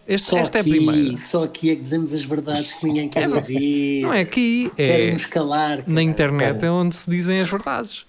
[0.07, 1.17] Este- Só esta é a aqui, primeira.
[1.17, 4.01] só aqui é que dizemos as verdades que ninguém quer É, ouvir.
[4.03, 5.77] Não é aqui, é calar.
[5.77, 5.99] na caralho.
[6.01, 8.05] internet é onde se dizem as verdades.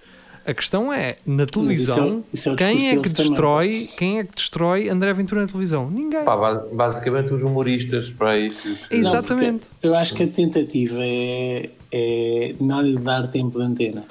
[0.46, 3.30] A questão é, na isso é televisão, isso é o quem discurso é que também.
[3.30, 5.90] destrói, quem é que destrói André Ventura na televisão?
[5.90, 6.24] Ninguém.
[6.24, 8.50] Pá, bas- basicamente os humoristas para aí.
[8.50, 9.66] que- Não, Exatamente.
[9.66, 14.04] porque Eu acho que a tentativa é, é não lhe dar tempo de antena.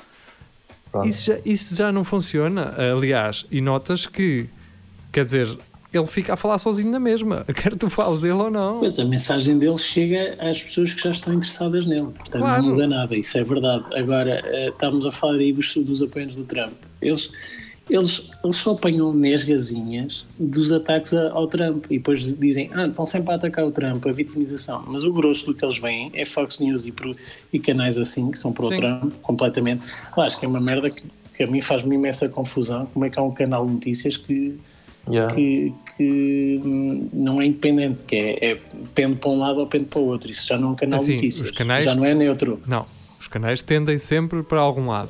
[1.06, 2.74] Isso já, isso já não funciona.
[2.96, 4.48] Aliás, e notas que,
[5.12, 5.48] quer dizer,
[5.98, 7.44] ele fica a falar sozinho na mesma.
[7.56, 8.80] Quer tu fales dele ou não.
[8.80, 12.08] Pois a mensagem dele chega às pessoas que já estão interessadas nele.
[12.16, 12.64] Portanto, Claro.
[12.64, 13.84] não muda nada, isso é verdade.
[13.96, 16.74] Agora, eh, estamos a falar aí dos, dos apoios do Trump.
[17.02, 17.32] Eles,
[17.90, 23.06] eles, eles só apanham nesgazinhas dos ataques a- ao Trump e depois dizem, ah, estão
[23.06, 24.84] sempre a atacar o Trump, a vitimização.
[24.88, 27.12] Mas o grosso do que eles veem é Fox News e, pro-
[27.54, 28.70] e canais assim, que são para o.
[28.76, 29.84] Trump, completamente.
[30.12, 31.04] Claro, acho que é uma merda que,
[31.36, 32.88] que a mim faz-me imensa confusão.
[32.88, 34.58] Como é que há um canal de notícias que
[35.10, 35.34] Yeah.
[35.36, 38.58] que, que, hum, não é independente, que é, é
[38.94, 40.30] pende para um lado ou pende para o outro.
[40.32, 41.46] Isso já não é um canal Assim, de notícias.
[41.50, 42.60] os canais- Já não é neutro.
[42.68, 42.86] Não.
[43.20, 45.10] Os canais tendem sempre para algum lado.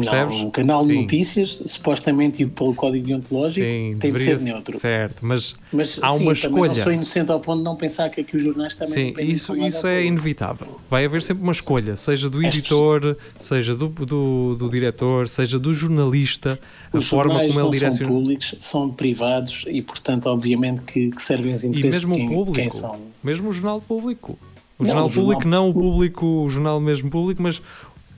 [0.00, 0.36] Percebes?
[0.38, 1.00] Não, um canal de Sim.
[1.02, 4.78] notícias, supostamente e pelo código deontológico, Sim, tem de ser neutro.
[4.78, 6.74] Certo, mas, Mas há sim, uma também não escolha.
[6.84, 9.66] sou inocente ao ponto de não pensar que aqui os jornais também Sim, isso, de
[9.66, 10.80] isso é inevitável.
[10.90, 15.72] Vai haver sempre uma escolha, seja do editor, seja do, do, do diretor, seja do
[15.74, 16.58] jornalista,
[16.92, 18.12] a Os forma jornais como ele não são direciona.
[18.12, 22.26] públicos, são privados e, portanto, obviamente que, que servem os E interesses mesmo de o
[22.26, 22.98] quem, público, quem são.
[23.22, 24.38] mesmo o jornal público.
[24.78, 27.62] O Não, jornal o jornal- público, não o público, o jornal mesmo público, mas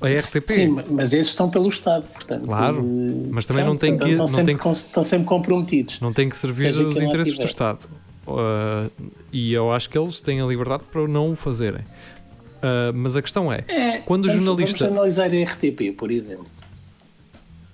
[0.01, 0.49] a RTP.
[0.53, 2.46] Sim, mas esses estão pelo Estado, portanto.
[2.46, 5.26] Claro, eh, mas também não tem então que- Estão não sempre, tem que- estão sempre
[5.26, 6.01] comprometidos.
[6.01, 7.44] Não tem que servir os interesses do.
[7.44, 7.86] Estado.
[8.26, 8.90] Uh,
[9.32, 11.80] e eu acho que eles têm a liberdade para não o fazerem.
[11.80, 16.46] Uh, mas a questão é, É, Quando o jornalista- Vamos analisar a RTP, por exemplo.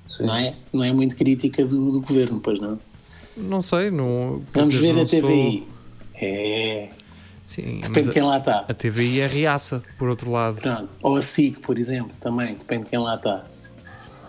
[0.06, 0.22] Sim.
[0.26, 2.78] Não é, não é muito crítica do, do governo, pois não?
[3.36, 4.42] não sei, não.
[4.52, 5.66] Vamos dizer, ver não a sou- TVI.
[6.14, 6.88] É,
[7.46, 8.64] Sim, depende de quem lá está.
[8.68, 10.60] a, TVI é reaça, por outro lado.
[10.60, 10.96] Pronto.
[11.02, 13.44] Ou a SIC, por exemplo, também, depende de quem lá está.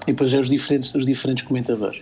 [0.02, 2.02] E depois é os diferentes, os diferentes comentadores.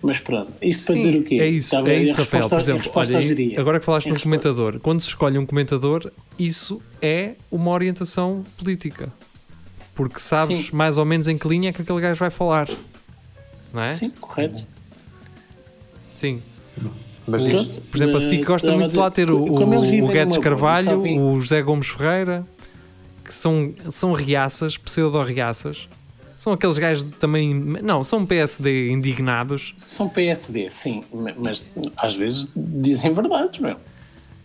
[0.00, 1.34] Mas pronto, isto para Sim, dizer o quê?
[1.36, 2.48] É isso, Estava é isso Rafael.
[2.48, 7.34] Por exemplo, olha, agora que falaste num comentador, quando se escolhe um comentador, isso é
[7.50, 9.12] uma orientação política.
[9.94, 10.76] Porque sabes Sim.
[10.76, 12.68] mais ou menos em que linha é que aquele gajo vai falar.
[13.72, 13.90] Não é?
[13.90, 14.66] Sim, correto.
[16.16, 16.42] Sim.
[17.26, 17.62] Mas Pronto.
[17.70, 20.08] isto, Por exemplo, a SIC gosta muito de lá ter o, o, o Guedes numa
[20.26, 22.44] bolha, Carvalho, o José Gomes Ferreira,
[23.24, 25.88] que são, são reaças, pseudo-reaças.
[26.36, 27.54] São aqueles gajos também.
[27.54, 29.74] Não, são PSD indignados.
[29.78, 31.64] São PSD, sim, ma- mas
[31.96, 33.76] às vezes dizem verdades, não é?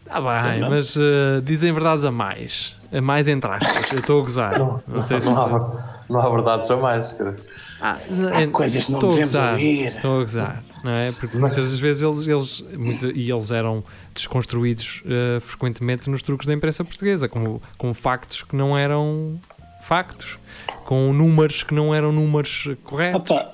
[0.08, 0.70] Ah, bem, não.
[0.70, 2.76] mas eh, dizem verdades a mais.
[2.94, 3.92] A mais entre aspas.
[3.92, 4.60] Eu estou a gozar.
[4.60, 5.28] Não, não, sei se.
[5.28, 7.36] não não há verdades jamais, cara.
[7.82, 7.96] Ah,
[8.34, 9.88] Há coisas que não devemos gozar, ouvir.
[9.88, 11.12] Estou a gozar, não é?
[11.12, 13.84] Porque muitas das vezes eles, eles muito- e eles eram
[14.14, 19.40] desconstruídos eh, frequentemente nos truques da imprensa portuguesa, com, com factos que não eram
[19.82, 20.40] factos,
[20.86, 23.30] com números que não eram números corretos.
[23.30, 23.54] Opa,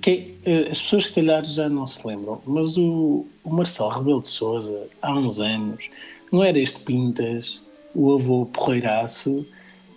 [0.00, 4.20] que- eh, as pessoas se calhar já não se lembram, mas o, o Marcelo Rebelo
[4.20, 5.88] de Souza, há uns anos,
[6.30, 7.60] não era este Pintas,
[7.94, 9.44] o avô porreiraço,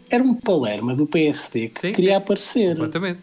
[0.09, 2.15] era um palerma do PSD que Sim, queria sim.
[2.15, 2.69] aparecer.
[2.75, 3.19] Completamente.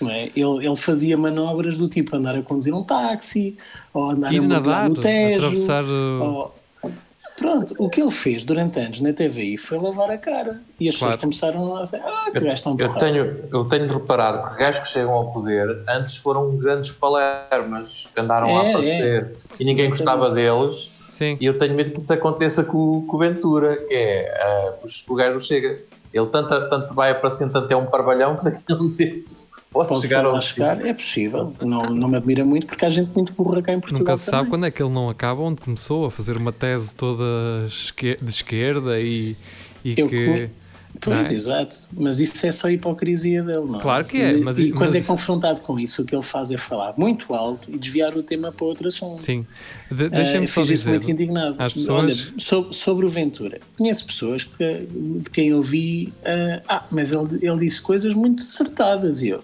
[0.00, 0.24] não é?
[0.34, 3.56] ele, ele fazia manobras do tipo andar a conduzir um táxi,
[3.92, 5.38] ou andar Ir a nadar, no Tejo.
[5.46, 5.84] atravessar.
[5.84, 6.54] uh, ou-
[7.36, 10.60] Pronto, o que ele fez durante anos na TVI foi lavar a cara.
[10.78, 11.18] E as Claro.
[11.18, 14.50] pessoas começaram a dizer: Ah, que Eu, gajo tão eu porrado." tenho, eu tenho reparado
[14.52, 18.70] que gajos que chegam ao poder antes foram grandes palermas que andaram É, a é.
[18.70, 20.92] aparecer e ninguém gostava deles.
[21.08, 21.36] Sim.
[21.40, 25.14] E eu tenho medo que isso aconteça com, com o Ventura, que é os- o
[25.16, 25.80] gajo chega,
[26.14, 29.28] ele tanto, tanto vai aparecendo, tanto é um parvalhão que daqui a um tempo
[29.74, 31.52] pode, Pode chegar ao a chegar, é possível.
[31.60, 34.14] Não, não me admira muito porque há gente muito burra cá em Portugal.
[34.14, 36.94] Nunca se sabe quando é que ele não acaba, onde começou a fazer uma tese
[36.94, 39.36] toda de esquerda e,
[39.84, 40.50] e Eu que.
[41.04, 41.34] Pois, é?
[41.34, 41.76] exato.
[41.92, 43.82] Mas isso é só a hipocrisia dele, não é?
[43.82, 46.22] Claro que é, E- mas- e quando mas- é confrontado com isso, o que ele
[46.22, 49.22] faz é falar muito alto e desviar o tema para outro assunto.
[49.22, 49.46] Sim.
[49.90, 50.90] De, Ah, Deixem-me eu só dizer.
[50.90, 51.56] muito indignado.
[51.58, 54.86] às pessoas- Olha, so- sobre o Ventura, conheço pessoas que,
[55.22, 59.42] de quem eu vi, ah, ah, mas ele, ele disse coisas muito acertadas e eu,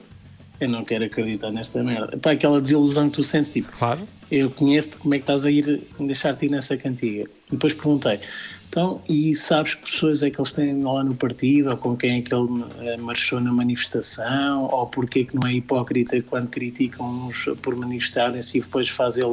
[0.61, 2.17] eu não quero acreditar nesta merda.
[2.19, 4.07] Pá, aquela desilusão que tu sentes, tipo, Claro.
[4.31, 7.23] eu conheço-te, como é que estás a ir deixar-te ir nessa cantiga?
[7.49, 8.21] E depois perguntei,
[8.69, 12.19] então, e sabes que pessoas é que eles têm lá no partido, ou com quem
[12.19, 16.49] é que ele eh, marchou na manifestação, ou porque é que não é hipócrita quando
[16.49, 19.25] criticam uns por manifestarem-se e depois fazem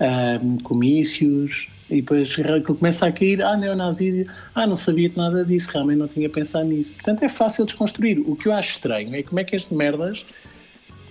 [0.00, 5.44] ah, comícios, e depois ele começa a cair, ah, neonazis, ah, não sabia de nada
[5.44, 6.94] disso, realmente não tinha pensado nisso.
[6.94, 8.18] Portanto, é fácil desconstruir.
[8.26, 10.24] O que eu acho estranho é como é que este merdas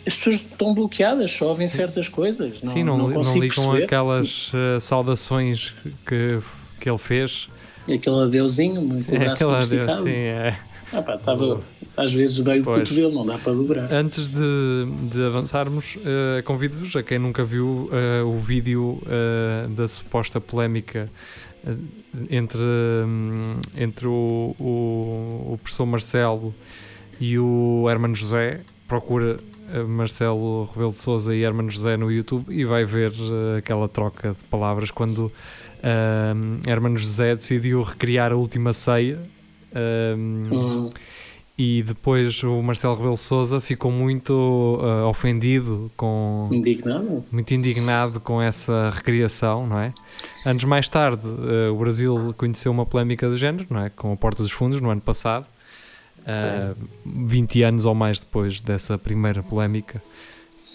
[0.06, 2.62] as pessoas estão bloqueadas, só ouvem certas coisas.
[2.62, 3.84] Não, Sim, não, não, não, ligam perceber.
[3.84, 5.74] aquelas eh, saudações
[6.06, 6.39] que,
[6.80, 7.47] que ele fez.
[7.91, 10.04] Aquele adeuzinho, muito muito deu, esticado.
[10.04, 10.58] sim, é.
[10.91, 11.62] Ah, pá, estava,
[11.97, 13.91] às vezes dei o cotovelo, não dá para dobrar.
[13.91, 19.88] Antes de, de avançarmos, eh, convido-vos a quem nunca viu eh, o vídeo eh, da
[19.88, 21.10] suposta polémica
[22.30, 26.54] entre, hum, entre o, o, o professor Marcelo
[27.20, 28.62] e o Hermano José.
[28.88, 29.39] Procura
[29.88, 34.32] Marcelo Rebelo de Souza e Hermano José no YouTube e vai ver eh, aquela troca
[34.32, 35.32] de palavras quando
[36.66, 39.20] Hermano José decidiu recriar a última ceia.
[39.76, 40.89] Hum,
[41.57, 47.24] e depois o Marcelo Rebelo de Souza ficou muito ah, ofendido, com, indignado?
[47.32, 49.93] muito indignado com essa recriação, não é?
[50.45, 53.89] Anos mais tarde, ah, o Brasil conheceu uma polémica do género, não é?
[53.91, 55.45] Com a Porta dos Fundos, no ano passado,
[56.26, 56.74] ah,
[57.06, 60.02] 20 anos ou mais depois dessa primeira polémica,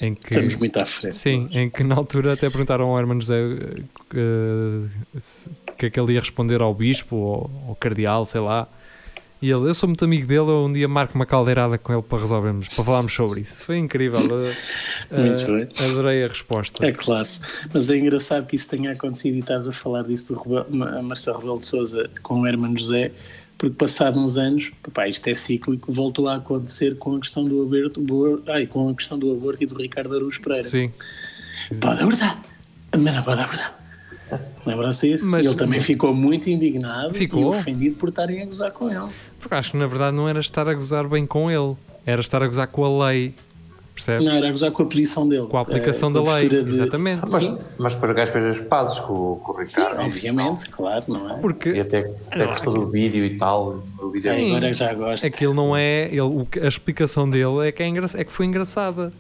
[0.01, 0.29] em que...
[0.29, 1.17] Estamos muito à frente.
[1.17, 5.91] Sim, em que na altura até perguntaram ao Hermano José eh, que, se- que é
[5.91, 8.69] que ele ia responder ao bispo ou ao cardeal, sei lá.
[9.41, 12.03] E ele, eu sou muito amigo dele, eu um dia marco uma caldeirada com ele
[12.03, 13.63] para resolvermos, para falarmos sobre isso.
[13.63, 14.21] Foi incrível.
[15.11, 15.69] eh, Muito eh, bem.
[15.91, 16.85] Adorei a resposta.
[16.85, 17.41] É classe.
[17.73, 21.59] Mas é engraçado que isso tenha acontecido e estás a falar disso do Marcelo Rebelo
[21.61, 23.13] de Souza com o Hermano José,
[23.59, 27.61] porque passado uns anos, pá, isto é cíclico, voltou a acontecer com a questão do
[27.63, 30.63] aborto, do, ai, com a questão do aborto e do Ricardo Araújo Pereira.
[30.63, 30.93] Sim,
[31.81, 32.41] Pode abordar,
[32.93, 33.77] mas não pode abordar.
[34.65, 35.29] Lembram-se disso?
[35.29, 37.43] Mas- ele também ficou muito indignado Ficou?
[37.43, 39.11] e ofendido por estarem a gozar com ele.
[39.41, 41.75] porque acho que na verdade não era estar a gozar bem com ele,
[42.07, 43.35] era estar a gozar com a lei,
[43.99, 44.25] percebe?
[44.25, 45.47] Não, era a gozar com a posição dele.
[45.47, 47.21] Com a aplicação Eh, da com a lei, de- exatamente.
[47.31, 47.59] Mas, Sim.
[47.79, 50.01] mas para o gajo fez as pazes com, o- com o Sim, Ricardo.
[50.07, 51.39] obviamente, claro, não é?
[51.39, 53.83] E Porque até, até gostou do vídeo e tal.
[54.01, 54.51] O vídeo é Sim.
[54.57, 55.27] Agora já gosto.
[55.27, 56.07] aquilo não é.
[56.07, 59.13] Ele, o a explicação dele é que, é, engra- é que foi engraçada.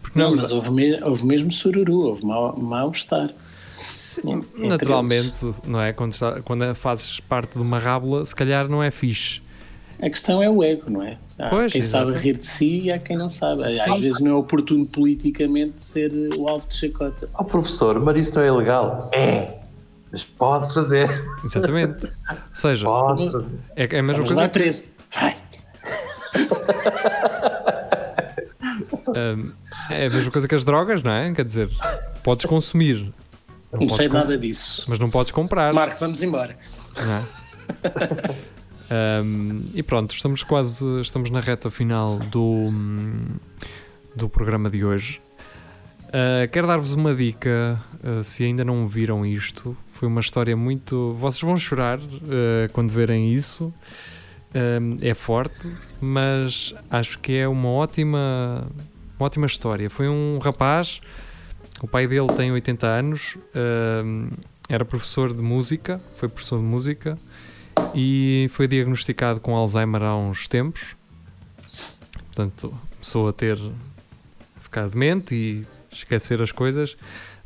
[0.00, 3.30] Porque Não, na mas houve, me- houve mesmo sururu, houve mau- mal-estar.
[3.68, 5.32] Sim, entre naturalmente,
[5.66, 5.92] não é?
[5.92, 9.40] Quando, está- quando fazes parte de uma rábula, se calhar não é fixe.
[10.00, 11.16] A questão é o ego, não é?
[11.42, 12.22] Há Pois, quem sabe exato.
[12.24, 13.64] rir de si e há quem não sabe.
[13.64, 14.00] Às Sim.
[14.00, 17.28] vezes não é oportuno politicamente ser o alvo de chacota.
[17.38, 19.08] Oh professor, mas isso não é ilegal?
[19.12, 19.58] É!
[20.10, 21.08] Mas pode fazer.
[21.44, 22.04] Exatamente.
[22.04, 23.58] Ou seja, Pode fazer.
[23.76, 24.84] é, é a mesma Vamos coisa lá que, preso.
[25.10, 25.36] Vai.
[29.90, 31.32] é a mesma coisa que as drogas, não é?
[31.32, 31.68] Quer dizer,
[32.22, 33.12] podes consumir,
[33.72, 34.84] Não podes sei nada disso.
[34.86, 35.72] mas não podes comprar.
[35.72, 36.56] Marco, vamos embora.
[37.04, 37.22] não é?
[38.90, 42.70] Um, e pronto, estamos quase estamos na reta final do,
[44.14, 45.20] do programa de hoje.
[46.08, 49.74] Uh, quero dar-vos uma dica, uh, se ainda não viram isto.
[49.88, 51.14] Foi uma história muito.
[51.14, 53.72] Vocês vão chorar uh, quando verem isso.
[55.00, 55.66] É forte,
[55.98, 58.66] mas acho que é uma ótima,
[59.18, 59.88] uma ótima história.
[59.88, 61.00] Foi um rapaz,
[61.80, 63.38] o pai dele tem 80 anos,
[64.68, 67.18] era professor de música, foi professor de música
[67.94, 70.96] e foi diagnosticado com Alzheimer há uns tempos.
[72.26, 73.58] Portanto, começou a ter
[74.60, 76.96] ficar demente e esquecer as coisas,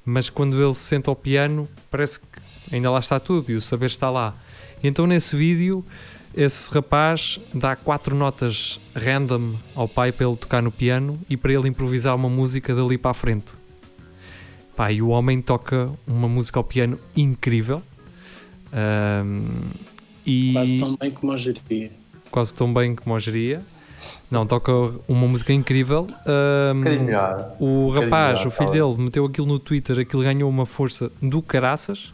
[0.04, 2.26] mas quando ele se senta ao piano, parece que
[2.70, 4.34] ainda lá está tudo e o saber está lá.
[4.82, 5.84] Então nesse vídeo,
[6.34, 11.52] esse rapaz dá quatro notas random ao pai para ele tocar no piano e para
[11.52, 13.52] ele improvisar uma música dali para a frente.
[14.92, 17.82] E o homem toca uma música ao piano incrível.
[18.70, 19.70] Ahm,
[20.26, 21.90] e Quase tão bem como a geria.
[22.30, 23.62] quase tão bem como a geria.
[24.30, 24.72] Não, toca
[25.06, 26.08] uma música incrível.
[26.74, 27.56] Um bocadinho melhor.
[27.60, 32.12] o rapaz, o filho dele, meteu aquilo no Twitter, aquilo ganhou uma força do caraças.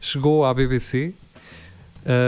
[0.00, 1.12] Chegou à BBC.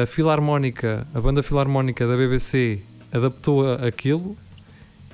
[0.02, 2.80] A Filarmónica, a banda Filarmónica da BBC
[3.12, 4.36] adaptou aquilo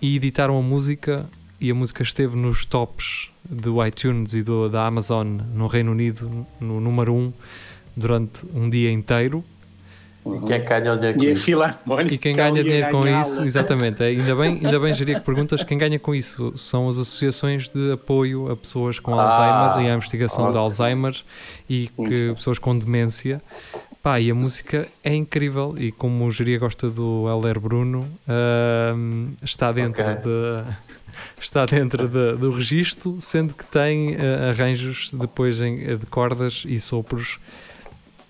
[0.00, 1.28] e editaram a música
[1.60, 6.46] e a música esteve nos tops do iTunes e do, da Amazon no Reino Unido
[6.60, 7.32] no número 1
[7.96, 9.44] durante um dia inteiro
[10.24, 13.20] E quem é que ganha o dinheiro com E E quem ganha ia dinheiro com
[13.20, 16.88] isso, exatamente, é, ainda bem, ainda bem, Jeria, que perguntas, quem ganha com isso são
[16.88, 20.60] as associações de apoio a pessoas com Ah, Alzheimer e à investigação de ok.
[20.60, 21.16] Alzheimer
[21.68, 23.42] e que pessoas com demência.
[24.02, 29.28] Pá, e a música é incrível e como o Jeria gosta do Heller Bruno, ahm,
[29.42, 30.14] está dentro Ok.
[30.16, 30.72] de...
[31.40, 36.80] Está dentro de- do registro, sendo que tem eh, arranjos depois em, de cordas e
[36.80, 37.38] sopros.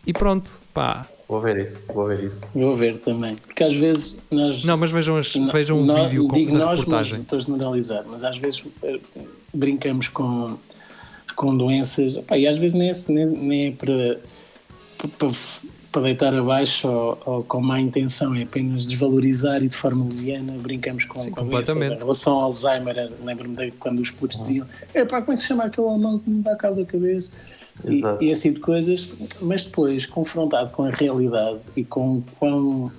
[0.06, 1.06] E pronto, pá.
[1.28, 2.50] Vou ver isso, vou ver isso.
[2.54, 3.36] Vou ver também.
[3.36, 4.64] Porque às vezes nós.
[4.64, 7.20] Não, mas vejam, as, No- vejam o vídeo com, digo da nós, mas reportagem.
[7.22, 8.98] Estou a generalizar, mas às vezes eh,
[9.54, 10.56] brincamos com,
[11.34, 14.20] com doenças Epá, e às vezes nem é, nem, nem é para,
[15.18, 15.30] para,
[15.92, 20.54] para deitar abaixo ou, ou com má intenção, é apenas desvalorizar e de forma leviana
[20.54, 21.96] brincamos com, Sim, com completamente.
[21.96, 25.42] Em relação ao Alzheimer, lembro-me de quando os putos diziam: é pá, como é que
[25.42, 27.32] se chama aquele alemão que me dá cabo da cabeça?
[27.84, 28.24] E, Exato.
[28.24, 29.08] e esse tipo de coisas,
[29.40, 32.90] mas depois, confrontado com a realidade e com o quão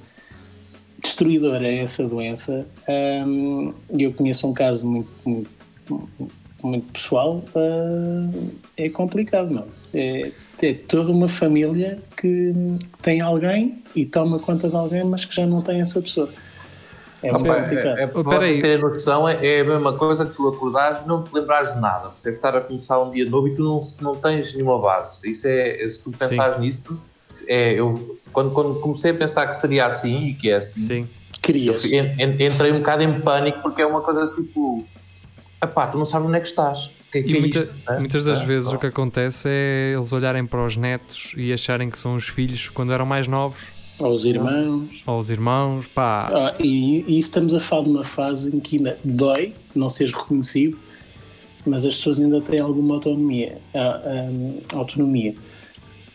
[1.00, 2.66] destruidora é essa doença,
[3.28, 5.50] hum, e eu conheço um caso muito, muito,
[6.62, 9.83] muito pessoal, hum, é complicado, não?
[9.94, 10.32] É,
[10.62, 12.54] é toda uma família que
[13.02, 16.30] tem alguém e toma conta de alguém, mas que já não tem essa pessoa.
[17.22, 17.98] É muito Opa, complicado.
[18.00, 21.04] é, é, para Oh, vocês terem noção, é, é a mesma coisa que tu acordares
[21.04, 22.10] e não te lembrares de nada.
[22.14, 25.30] Você estar a começar um dia novo e tu não, não tens nenhuma base.
[25.30, 26.82] Isso é, se tu pensares nisso,
[27.48, 31.10] é, eu, quando, quando comecei a pensar que seria assim e que é assim, Sim.
[31.41, 31.82] Querias.
[31.82, 34.86] fui- en- en- entrei um bocado em pânico porque é uma coisa tipo,
[35.62, 36.91] epá, tu não sabes onde é que estás.
[37.14, 37.76] Que é, que E é muita- isto?
[37.88, 37.97] né?
[37.99, 41.89] muitas das Ah, vezes o que acontece é eles olharem para os netos e acharem
[41.89, 43.61] que são os filhos quando eram mais novos,
[43.99, 44.89] Aos irmãos.
[45.05, 46.28] ou os irmãos, pá.
[46.34, 50.11] Ah, e, e estamos a falar de uma fase em que ainda dói não seres
[50.11, 50.78] reconhecido,
[51.66, 53.59] mas as pessoas ainda têm alguma autonomia.
[53.76, 55.36] ah, ah, autonomia.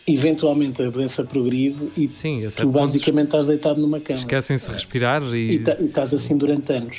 [0.05, 4.73] Eventualmente a doença progride e Sim, a tu basicamente estás deitado numa cama esquecem-se de
[4.73, 5.63] respirar e, e.
[5.79, 6.97] e estás assim durante anos.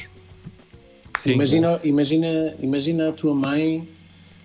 [1.20, 3.86] Sim, Imagina, imagina, imagina a tua mãe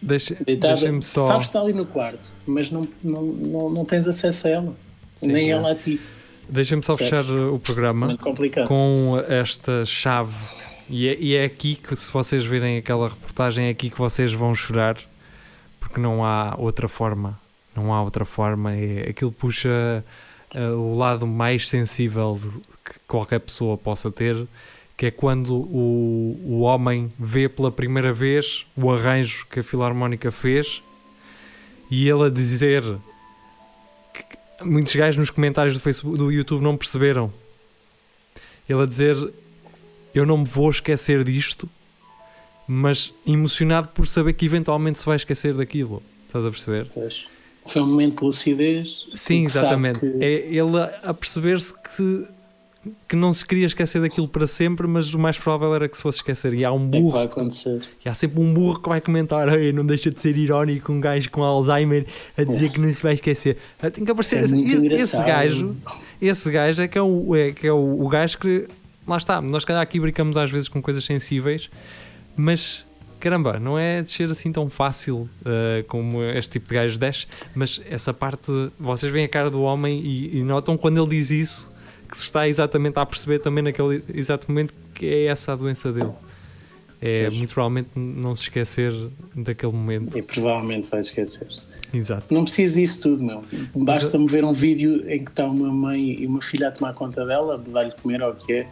[0.02, 1.22] deixa- deitada, só.
[1.22, 4.76] sabes que está ali no quarto, mas não, não, não, não tens acesso a ela,
[5.16, 5.52] Sim, nem sim.
[5.52, 6.02] ela a ti.
[6.50, 7.28] Deixem-me só Percebes?
[7.28, 8.18] fechar o programa
[8.68, 10.34] com esta chave.
[10.90, 14.34] E é, e é aqui que, se vocês virem aquela reportagem, é aqui que vocês
[14.34, 14.98] vão chorar,
[15.80, 17.40] porque não há outra forma.
[17.76, 18.76] Não há outra forma.
[18.76, 20.04] É, aquilo puxa
[20.54, 22.40] uh, o lado mais sensível
[22.84, 24.36] que qualquer pessoa possa ter,
[24.98, 30.32] que é quando o, o homem vê pela primeira vez o arranjo que a Filarmónica
[30.32, 30.82] fez
[31.92, 32.82] e ele a dizer
[34.14, 37.32] que muitos gajos nos comentários do Facebook do YouTube não perceberam
[38.70, 39.16] ele a dizer
[40.14, 41.70] eu não me vou esquecer disto
[42.68, 46.90] mas emocionado por saber que eventualmente se vai esquecer daquilo estás a perceber?
[46.94, 47.26] Pois.
[47.68, 49.08] Foi um momento de lucidez.
[49.14, 50.00] Sim, exatamente.
[50.00, 52.28] que- É ele a perceber-se que,
[53.08, 56.04] que não se queria esquecer daquilo para sempre, mas o mais provável era que se
[56.04, 56.54] fosse esquecer.
[56.54, 57.82] E há um é que burro, vai acontecer.
[58.04, 61.00] e há sempre um burro que vai comentar: Ei, não deixa de ser irónico um
[61.00, 62.06] gajo com Alzheimer
[62.38, 63.58] a dizer que não se vai esquecer.
[63.82, 64.40] Ah, Tem que aparecer.
[64.40, 65.76] É esse, esse gajo,
[66.22, 68.68] esse gajo é que é o, é, que é o, o gajo que.
[69.08, 71.70] Lá está, nós calhar aqui brincamos às vezes com coisas sensíveis,
[72.36, 72.84] mas
[73.20, 77.26] caramba, não é descer assim tão fácil uh, como este tipo de gajo desce,
[77.56, 81.32] mas essa parte, vocês veem a cara do homem e, e notam quando ele diz
[81.32, 81.75] isso
[82.16, 85.92] que se está exatamente a perceber também naquele exato momento que é essa a doença
[85.92, 86.12] dele.
[87.02, 87.38] É Pois.
[87.38, 88.94] muito provavelmente não se esquecer
[89.36, 90.18] daquele momento.
[90.18, 91.48] E provavelmente vai esquecer.
[91.94, 92.34] Exato.
[92.34, 93.44] Não preciso disso tudo, meu.
[93.76, 97.26] Basta-me ver um vídeo em que está uma mãe e uma filha a tomar conta
[97.26, 98.68] dela, de dar-lhe comer ou o que é,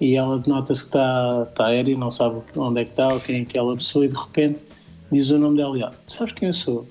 [0.00, 3.38] e ela nota-se que está, está aérea, não sabe onde é que está ou quem
[3.38, 4.64] é aquela pessoa, e de repente
[5.10, 6.88] diz o nome dela e ela, sabes quem eu sou?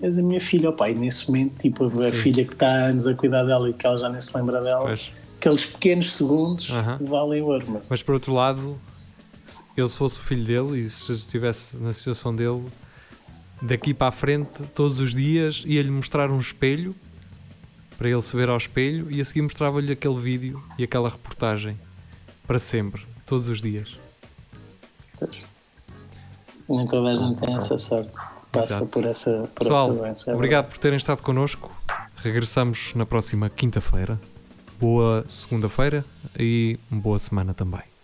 [0.00, 0.92] És a minha filha, ó pai.
[0.92, 2.12] E nesse momento, tipo, a, a Sim.
[2.12, 4.60] filha que está há anos a cuidar dela e que ela já nem se lembra
[4.60, 5.10] dela, Pois.
[5.38, 6.98] Aqueles pequenos segundos Aham.
[7.00, 7.82] valem ouro, meu.
[7.88, 8.78] Mas por outro lado,
[9.76, 12.64] eu se fosse o filho dele e se estivesse na situação dele,
[13.60, 16.94] daqui para a frente, todos os dias, ia-lhe mostrar um espelho
[17.96, 21.78] para ele se ver ao espelho e a seguir mostrava-lhe aquele vídeo e aquela reportagem
[22.46, 23.96] para sempre, todos os dias.
[26.68, 28.10] Nem toda a gente tem essa sorte.
[28.52, 28.86] Passa Exato.
[28.88, 30.30] por essa, por Pessoal, essa doença.
[30.30, 31.70] é obrigado por terem estado connosco.
[32.16, 34.18] Regressamos na próxima quinta-feira.
[34.78, 36.04] Boa segunda-feira
[36.38, 37.95] e boa semana também.